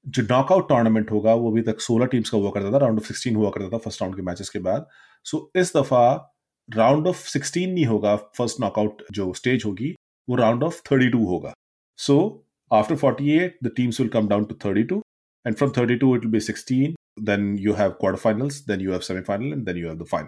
[0.07, 3.07] जो नॉकआउट टूर्नामेंट होगा वो अभी तक सोलह टीम्स का हुआ करता था राउंड ऑफ़
[3.07, 4.85] सिक्सटीन हुआ करता था फ़र्स्ट राउंड के मैचेस के बाद।
[5.25, 6.33] सो so, इस दफ़ा
[6.69, 9.93] राउंड ऑफ़ सिक्सटीन नहीं होगा फ़र्स्ट नॉकआउट जो स्टेज होगी
[10.27, 11.53] वो राउंड ऑफ़ थर्टी टू होगा।
[11.99, 12.19] So
[12.71, 15.01] after forty eight the teams will come down to thirty two
[15.45, 16.95] and from thirty two it will be sixteen
[17.27, 20.27] then you have quarterfinals, then you have semi-final, and then you have the final.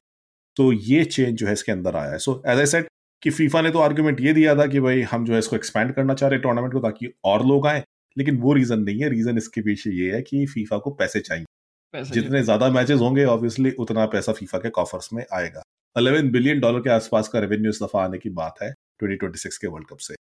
[0.57, 2.87] तो ये change जो है इसके अंदर आया है। So as I said
[3.23, 5.93] कि FIFA ने तो आर्ग्यूमेंट ये दिया था कि भाई हम जो है इसको एक्सपेंड
[5.95, 7.83] करना चाह रहे टूर्नामेंट को ताकि और लोग आए।
[8.19, 11.45] लेकिन वो रीजन नहीं है। रीजन इसके पीछे ये है कि फीफा को पैसे चाहिए।
[11.93, 15.62] पैसे जितने ज़्यादा मैचेस होंगे ऑब्वियसली उतना पैसा फीफा के कॉफर्स में आएगा।
[15.95, 18.71] 11 बिलियन डॉलर के आसपास का रेवेन्यू इस दफ़ा आने की बात है
[19.03, 20.15] 2026 के वर्ल्ड कप से।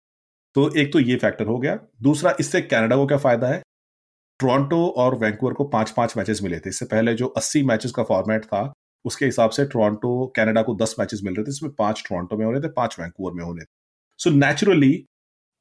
[0.55, 3.61] तो एक तो ये फैक्टर हो गया। दूसरा इससे कनाडा को क्या फ़ायदा है?
[4.39, 8.03] टोरंटो और वैंकूवर को पाँच पाँच मैचेस मिले थे। इससे पहले जो 80 मैचेस का
[8.03, 8.71] फॉर्मेट था
[9.05, 12.45] उसके हिसाब से टोरंटो कनाडा को 10 मैचेस मिल रहे थे। इसमें पाँच टोरंटो में
[12.45, 13.69] हो रहे थे पाँच वैंकूवर में हो रहे थे।
[14.19, 14.93] सो नेचुरली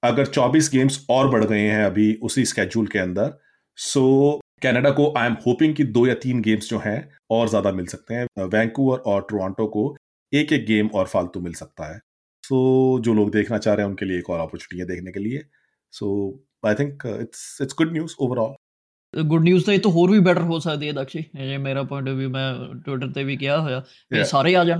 [0.05, 3.33] अगर 24 गेम्स और बढ़ गए हैं अभी उसी स्केड्यूल के अंदर
[3.77, 4.05] सो
[4.63, 6.99] कनाडा को आई एम होपिंग कि दो या तीन गेम्स जो हैं
[7.31, 9.85] और ज्यादा मिल सकते हैं वैंकूवर और टोरंटो को
[10.31, 11.99] एक एक गेम और फालतू मिल सकता है
[12.43, 12.55] सो
[12.95, 15.19] so, जो लोग देखना चाह रहे हैं उनके लिए एक और अपॉर्चुनिटी है देखने के
[15.19, 15.43] लिए
[15.93, 16.09] so
[16.65, 18.55] I think it's it's good news overall
[19.13, 22.09] good news ਤਾਂ ਇਹ ਤੋਂ ਹੋਰ ਵੀ ਬੈਟਰ ਹੋ ਸਕਦੀ ਹੈ ਦਕਸ਼ੀ ਜੇ ਮੇਰਾ ਪੁਆਇੰਟ
[22.09, 22.53] ਆਫ View ਮੈਂ
[22.85, 24.79] ਟਵਿੱਟਰ ਤੇ ਵੀ ਕਿਹਾ ਹੋਇਆ ਕਿ ਸਾਰੇ ਆ ਜਾਣ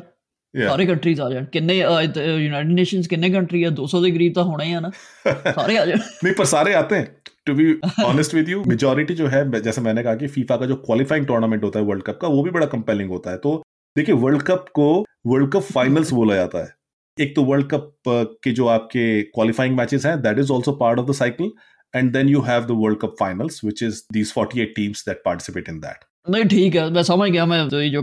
[0.54, 4.64] ਸਾਰੇ ਕੰਟਰੀਜ਼ ਆ ਜਾਣ ਕਿੰਨੇ ਯੂਨਾਈਟਿਡ ਨੇਸ਼ਨਸ ਕਿੰਨੇ ਕੰਟਰੀ ਆ 200 ਦੇ ਕਰੀਬ ਤਾਂ ਹੋਣਾ
[4.64, 4.92] ਹੀ ਆ ਨਾ
[5.28, 7.06] सारे आ जाए नहीं पर सारे आते हैं
[7.50, 7.68] to be
[8.06, 11.64] honest with you majority जो है जैसे मैंने कहा कि फीफा का जो क्वालिफाइंग टूर्नामेंट
[11.64, 13.54] होता है वर्ल्ड कप का वो भी बड़ा कंपेलिंग होता है तो
[13.96, 14.88] देखिए वर्ल्ड कप को
[15.34, 18.14] वर्ल्ड कप फाइनल्स बोला जाता है एक तो वर्ल्ड कप
[18.46, 19.06] के जो आपके
[19.38, 21.52] क्वालिफाइंग मैचेस हैं that is also part of the cycle
[21.94, 25.68] and then you have the World Cup finals, which is these 48 teams that participate
[25.68, 26.06] in that.
[26.26, 28.02] नहीं ठीक है मैं समझ गया मैं तो जो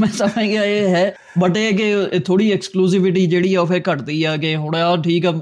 [0.00, 4.22] मैं समझ ਗਿਆ ਇਹ ਹੈ ਬਟ ਇਹ ਕਿ ਥੋੜੀ ਐਕਸਕਲੂਸਿਵਿਟੀ ਜਿਹੜੀ ਆ ਉਹ ਫੇ ਘਟਦੀ
[4.22, 5.32] ਆ ਕਿ ਹੁਣ ਆ ਠੀਕ ਆ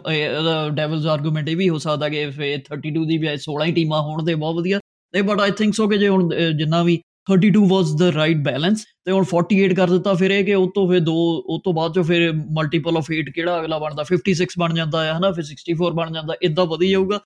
[0.70, 4.24] ਡੈਵਲਸ ਆਰਗੂਮੈਂਟ ਇਹ ਵੀ ਹੋ ਸਕਦਾ ਕਿ ਫੇ 32 ਦੀ ਬਜਾਏ 16 ਹੀ ਟੀਮਾਂ ਹੋਣ
[4.24, 4.80] ਤੇ ਬਹੁਤ ਵਧੀਆ
[5.14, 6.98] ਤੇ ਬਟ ਆਈ ਥਿੰਕ ਸੋ ਕਿ ਜੇ ਹੁਣ ਜਿੰਨਾ ਵੀ
[7.32, 10.88] 32 ਵਾਸ ਦ ਰਾਈਟ ਬੈਲੈਂਸ ਤੇ ਹੁਣ 48 ਕਰ ਦਿੱਤਾ ਫਿਰ ਇਹ ਕਿ ਉਸ ਤੋਂ
[10.88, 11.14] ਫਿਰ ਦੋ
[11.46, 15.16] ਉਸ ਤੋਂ ਬਾਅਦ ਚੋਂ ਫਿਰ ਮਲਟੀਪਲ ਆਫ 8 ਕਿਹੜਾ ਅਗਲਾ ਬਣਦਾ 56 ਬਣ ਜਾਂਦਾ ਹੈ
[15.16, 17.20] ਹਨਾ ਫਿਰ 64 ਬਣ ਜਾਂਦਾ ਇਦਾਂ ਵਧੀ ਜਾਊਗਾ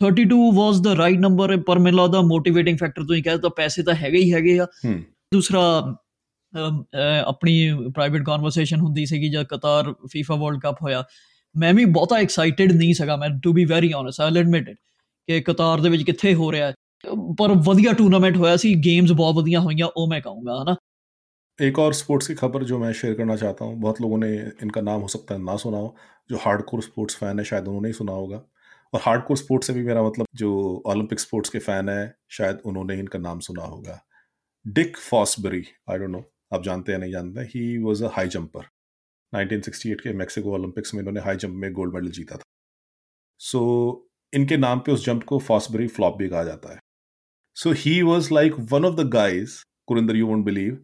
[0.00, 3.82] Thirty 32 was the right number ਪਰ ਮੈਨੂੰ ਲੱਗਦਾ ਮੋਟੀਵੇਟਿੰਗ ਫੈਕਟਰ ਤੁਸੀਂ ਕਹਿੰਦੇ ਤਾਂ ਪੈਸੇ
[3.82, 4.66] ਤਾਂ ਹੈਗੇ ਹੀ ਹੈਗੇ ਆ
[5.32, 5.60] ਦੂਸਰਾ
[7.26, 11.04] ਆਪਣੀ ਪ੍ਰਾਈਵੇਟ ਕਨਵਰਸੇਸ਼ਨ ਹੁੰਦੀ ਸੀਗੀ ਜਦ ਕਤਾਰ ਫੀਫਾ ਵਰਲਡ ਕੱਪ ਹੋਇਆ
[11.54, 14.74] ਮੈਂ ਵੀ ਬਹੁਤਾ ਐਕਸਾਈਟਿਡ ਨਹੀਂ ਸਗਾ ਮੈਂ to be very honest I admitted
[15.28, 16.72] ਕਿ ਕਤਾਰ ਦੇ ਵਿੱਚ ਕਿੱਥੇ ਹੋ ਰਿਹਾ
[17.38, 20.76] ਪਰ ਵਧੀਆ ਟੂਰਨਾਮੈਂਟ ਹੋਇਆ ਸੀ ਗੇਮਸ ਬਹੁਤ ਵਧੀਆ ਹੋਈਆਂ ਉਹ ਮੈਂ ਕਹੂੰਗਾ ਹਨਾ
[21.58, 24.28] एक और स्पोर्ट्स की खबर जो मैं शेयर करना चाहता हूँ बहुत लोगों ने
[24.62, 25.88] इनका नाम हो सकता है ना सुना हो
[26.30, 28.38] जो हार्डकोर स्पोर्ट्स फ़ैन है शायद उन्होंने ही सुना होगा
[28.92, 32.58] और हार्ड हार्डकोर स्पोर्ट्स से भी मेरा मतलब जो ओलंपिक स्पोर्ट्स के फ़ैन है शायद
[32.64, 34.06] उन्होंने इनका नाम सुना होगा।
[34.66, 37.78] Dick Fosbury I don't know आप जानते हैं नहीं जानते ही?
[37.78, 38.60] वॉज़ अ हाई जंपर
[39.34, 42.42] 1968 के मैक्सिको ओलंपिक्स में इन्होंने हाई जंप में गोल्ड मेडल जीता था।
[43.38, 43.60] सो
[44.02, 46.78] so, इनके नाम पे उस जंप को फॉसबरी फ्लॉप भी कहा जाता है।
[47.54, 50.74] So he was like one of the guys Kurinder you won't believe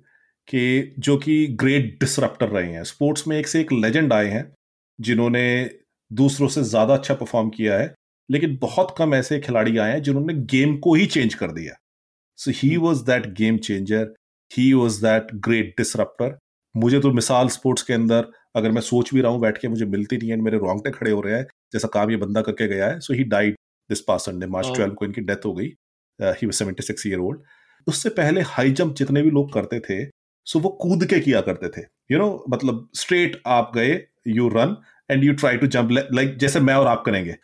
[0.49, 4.55] कि जो कि ग्रेट डिसरप्टर रहे हैं। स्पोर्ट्स में एक से एक लेजेंड आए हैं
[5.01, 5.71] जिन्होंने
[6.11, 7.95] दूसरों से ज़्यादा अच्छा परफॉर्म किया है
[8.29, 11.75] लेकिन बहुत कम ऐसे खिलाड़ी आए हैं जिन्होंने गेम को ही चेंज कर दिया।
[12.38, 14.14] So he was that game changer
[14.51, 16.37] he was that great disruptor
[16.75, 19.85] मुझे तो मिसाल स्पोर्ट्स के अंदर अगर मैं सोच भी रहा हूँ बैठ के मुझे
[19.87, 22.88] मिलती नहीं है मेरे रोंगटे खड़े हो रहे हैं जैसा काम ये बंदा करके गया
[22.88, 23.55] है। So he died
[23.90, 25.66] this past Sunday March twelve को इनकी डेथ हो गई।
[26.21, 27.40] He seventy six year old
[27.87, 30.05] उससे पहले हाई जंप जितने भी लोग करते थे
[30.47, 34.01] सो वो कूद के किया करते थे। यू you नो know, मतलब स्ट्रेट आप गए
[34.29, 34.77] you run
[35.11, 37.35] and you try to jump like जैसे मैं और आप करेंगे।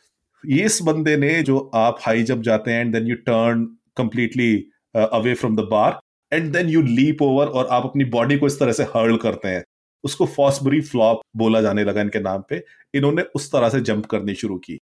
[0.44, 3.64] इस बंदे ने जो आप हाई जंप जाते हैं and then you turn
[3.96, 4.54] completely
[4.94, 6.00] away from the bar
[6.32, 9.48] and then you leap over और आप अपनी बॉडी को इस तरह से हर्ल करते
[9.48, 9.62] हैं।
[10.04, 12.62] उसको फॉसबरी फ्लॉप बोला जाने लगा इनके नाम पे।
[12.94, 14.78] इन्होंने उस तरह से जंप करनी शुरू की।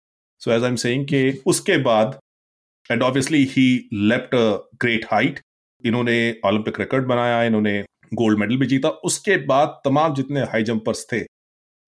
[0.42, 2.18] So as I am saying कि उसके बाद
[2.90, 4.36] and obviously he left
[4.82, 5.40] great height
[5.84, 7.84] इन्होंने ओलंपिक रिकॉर्ड बनाया, इन्होंने
[8.14, 11.20] गोल्ड मेडल भी जीता। उसके बाद तमाम जितने हाई जंपर्स थे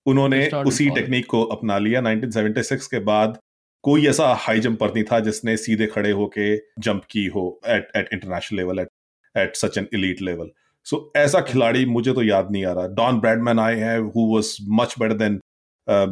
[0.07, 3.37] उन्होंने उसी टेक्निक को अपना लिया। 1976 के बाद
[3.83, 8.09] कोई ऐसा हाई जंपर नहीं था जिसने सीधे खड़े होके जंप की हो at at
[8.13, 8.87] international level at
[9.35, 10.49] at such an elite level
[10.85, 14.57] so ऐसा खिलाड़ी मुझे तो याद नहीं आ रहा। डॉन ब्रैडमैन आए हैं who was
[14.69, 15.39] much better than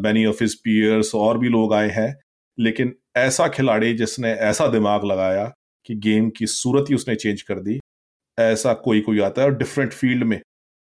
[0.04, 2.14] many of his peers और भी लोग आए हैं।
[2.60, 5.46] लेकिन ऐसा खिलाड़ी जिसने ऐसा दिमाग लगाया
[5.86, 7.80] कि गेम की सूरत ही उसने चेंज कर दी
[8.38, 10.40] ऐसा कोई कोई आता है और डिफरेंट फ़ील्ड में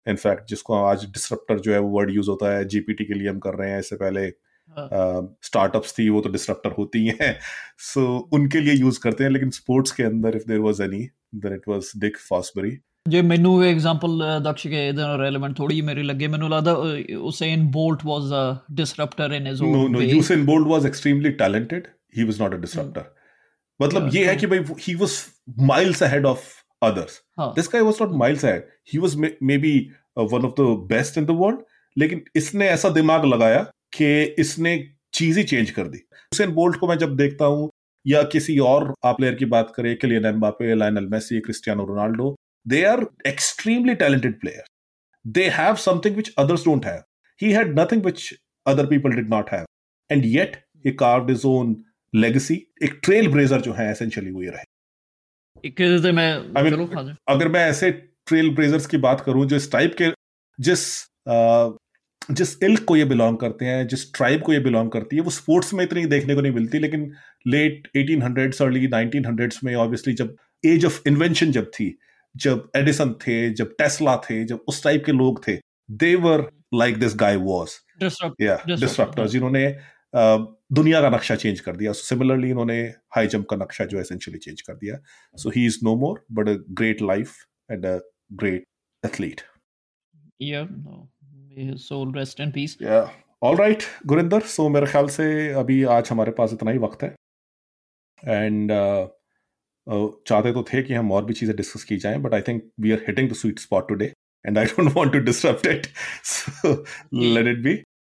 [0.06, 3.38] इनफैक्ट जिसको आज डिसरप्टर जो है वो वर्ड यूज होता है जीपीटी के लिए हम
[3.40, 4.30] कर रहे हैं इससे पहले
[5.42, 7.32] स्टार्टअप्स हाँ। थी वो तो डिसरप्टर होती हैं
[7.80, 11.04] सो so, उनके लिए यूज करते हैं लेकिन स्पोर्ट्स के अंदर if there was any
[11.36, 15.80] then it was Dick Fosbury ਜੇ ਮੈਨੂੰ ਇਹ ਐਗਜ਼ਾਮਪਲ ਦਕਸ਼ ਕੇ ਇਹਦੇ ਨਾਲ ਰੈਲੇਵੈਂਟ ਥੋੜੀ
[15.82, 16.72] ਮੇਰੀ ਲੱਗੇ ਮੈਨੂੰ ਲੱਗਦਾ
[17.20, 21.88] Usain Bolt was a disruptor in his own no no Usain Bolt was extremely talented
[22.18, 23.08] he was not a disruptor
[23.80, 25.16] मतलब ये है कि भाई he was
[25.66, 26.44] miles ahead of
[26.81, 27.13] others.
[27.55, 29.15] This guy was not miles ahead he was
[29.57, 29.79] maybe
[30.17, 31.59] one of the best in the world
[31.97, 33.63] लेकिन इसने ऐसा दिमाग लगाया
[33.97, 34.07] कि
[34.39, 34.77] इसने
[35.13, 37.69] चीज़ ही चेंज कर दी। हुसैन बोल्ट को मैं जब देखता हूँ
[38.05, 42.83] या किसी और आप प्लेयर की बात करें Kylian Mbappe Lionel Messi Cristiano Ronaldo they
[42.85, 44.63] are extremely talented player
[45.25, 47.01] they have something which others don't have
[47.41, 48.33] he had nothing which
[48.65, 49.65] other people did not have
[50.09, 50.55] and yet
[50.85, 51.75] he carved his own
[52.13, 54.63] legacy एक trailblazer जो है essentially वो ये रहे।
[56.11, 60.11] मैं I mean, अगर मैं ऐसे ट्रेल ब्रेजर्स की बात करूँ जिस टाइप के
[60.59, 60.85] जिस
[62.29, 65.29] जिस इल्क को ये बिलोंग करते हैं जिस ट्राइब को ये बिलोंग करती है वो
[65.29, 67.11] स्पोर्ट्स में इतनी देखने को नहीं मिलती लेकिन
[67.47, 70.35] late eighteen hundreds early nineteen hundreds में ऑब्वियसली जब
[70.65, 71.97] एज ऑफ़ इन्वेंशन जब थी
[72.35, 75.59] जब एडिसन थे जब टेस्ला थे जब उस टाइप के लोग थे
[75.97, 79.67] they were like this guy was disruptor जिन्होंने
[80.71, 82.81] दुनिया का नक्शा चेंज कर दिया। सिमिलरली इन्होंने
[83.15, 84.99] हाई जंप का नक्शा जो एसेंशियली चेंज कर दिया।
[85.35, 87.35] So he is no more but a great life
[87.71, 87.99] and a
[88.33, 88.65] great
[89.03, 89.41] athlete
[90.41, 90.95] Yeah, no.
[91.51, 92.73] His soul rest in peace.
[92.81, 93.07] Yeah.
[93.43, 95.25] All right Gurinder so मेरे ख्याल से
[95.59, 97.09] अभी आज हमारे पास इतना ही वक्त है।
[98.23, 99.07] एंड uh,
[99.87, 102.61] uh, चाहते तो थे कि हम और भी चीज़ें डिस्कस की जाएँ but I think
[102.79, 104.11] we are hitting the sweet spot today
[104.45, 105.87] and I don't want to disrupt it
[106.31, 106.73] so
[107.33, 107.75] let it be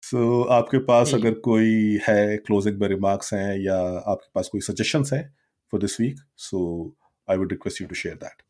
[0.09, 5.13] सो आपके पास अगर कोई है क्लोजिंग में रिमार्क्स हैं या आपके पास कोई सजेशंस
[5.13, 5.24] हैं
[5.74, 6.66] for this week so
[7.28, 8.43] I would request you to share that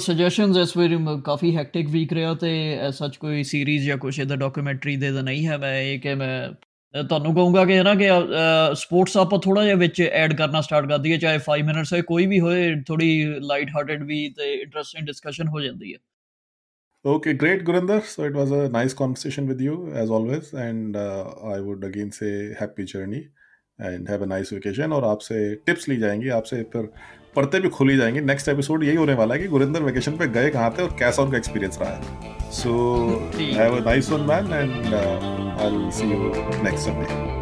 [0.00, 2.50] suggestions ਇਸ ਵਾਰੀ ਕਾਫੀ ਹੈਕਟਿਕ ਵੀਕ ਰਿਹਾ ਤੇ
[2.92, 6.52] ਸੱਚ ਕੋਈ ਸੀਰੀਜ਼ ਜਾਂ ਕੁਛ ਇਹਦਾ ਡਾਕੂਮੈਂਟਰੀ ਦੇ ਤਾਂ ਨਹੀਂ ਹੈ ਮੈਂ ਇਹ ਕਿ ਮੈਂ
[6.94, 8.08] ਤੁਹਾਨੂੰ ਕਹੂੰਗਾ ਕਿ ਨਾ ਕਿ
[8.76, 12.26] ਸਪੋਰਟਸ ਆਪਾਂ ਥੋੜਾ ਜਿਹਾ ਵਿੱਚ ਐਡ ਕਰਨਾ ਸਟਾਰਟ ਕਰ ਦਈਏ ਚਾਹੇ 5 ਮਿੰਟਸ ਹੋਏ ਕੋਈ
[12.26, 13.08] ਵੀ ਹੋਏ ਥੋੜੀ
[13.42, 15.98] ਲਾਈਟ ਹਾਰਟਡ ਵੀ ਤੇ ਇੰਟਰਸਟਿੰਗ ਡਿਸਕਸ਼ਨ ਹੋ ਜਾਂਦੀ ਹੈ
[17.05, 18.03] Okay, great, Gurinder.
[18.03, 22.11] So it was a nice conversation with you as always, and uh, I would again
[22.11, 23.29] say happy journey
[23.79, 24.91] and have a nice vacation.
[24.91, 26.89] और आपसे टिप्स ली जाएँगी आपसे फिर
[27.35, 30.49] पढ़ते भी खुली जाएँगे नेक्स्ट एपिसोड यही होने वाला है कि गुरिंदर वेकेशन पे गए
[30.49, 32.71] कहाँ थे और कैसा उनका एक्सपीरियंस रहा है so
[33.37, 36.33] have a nice one man and I will see you
[36.63, 37.38] next Sunday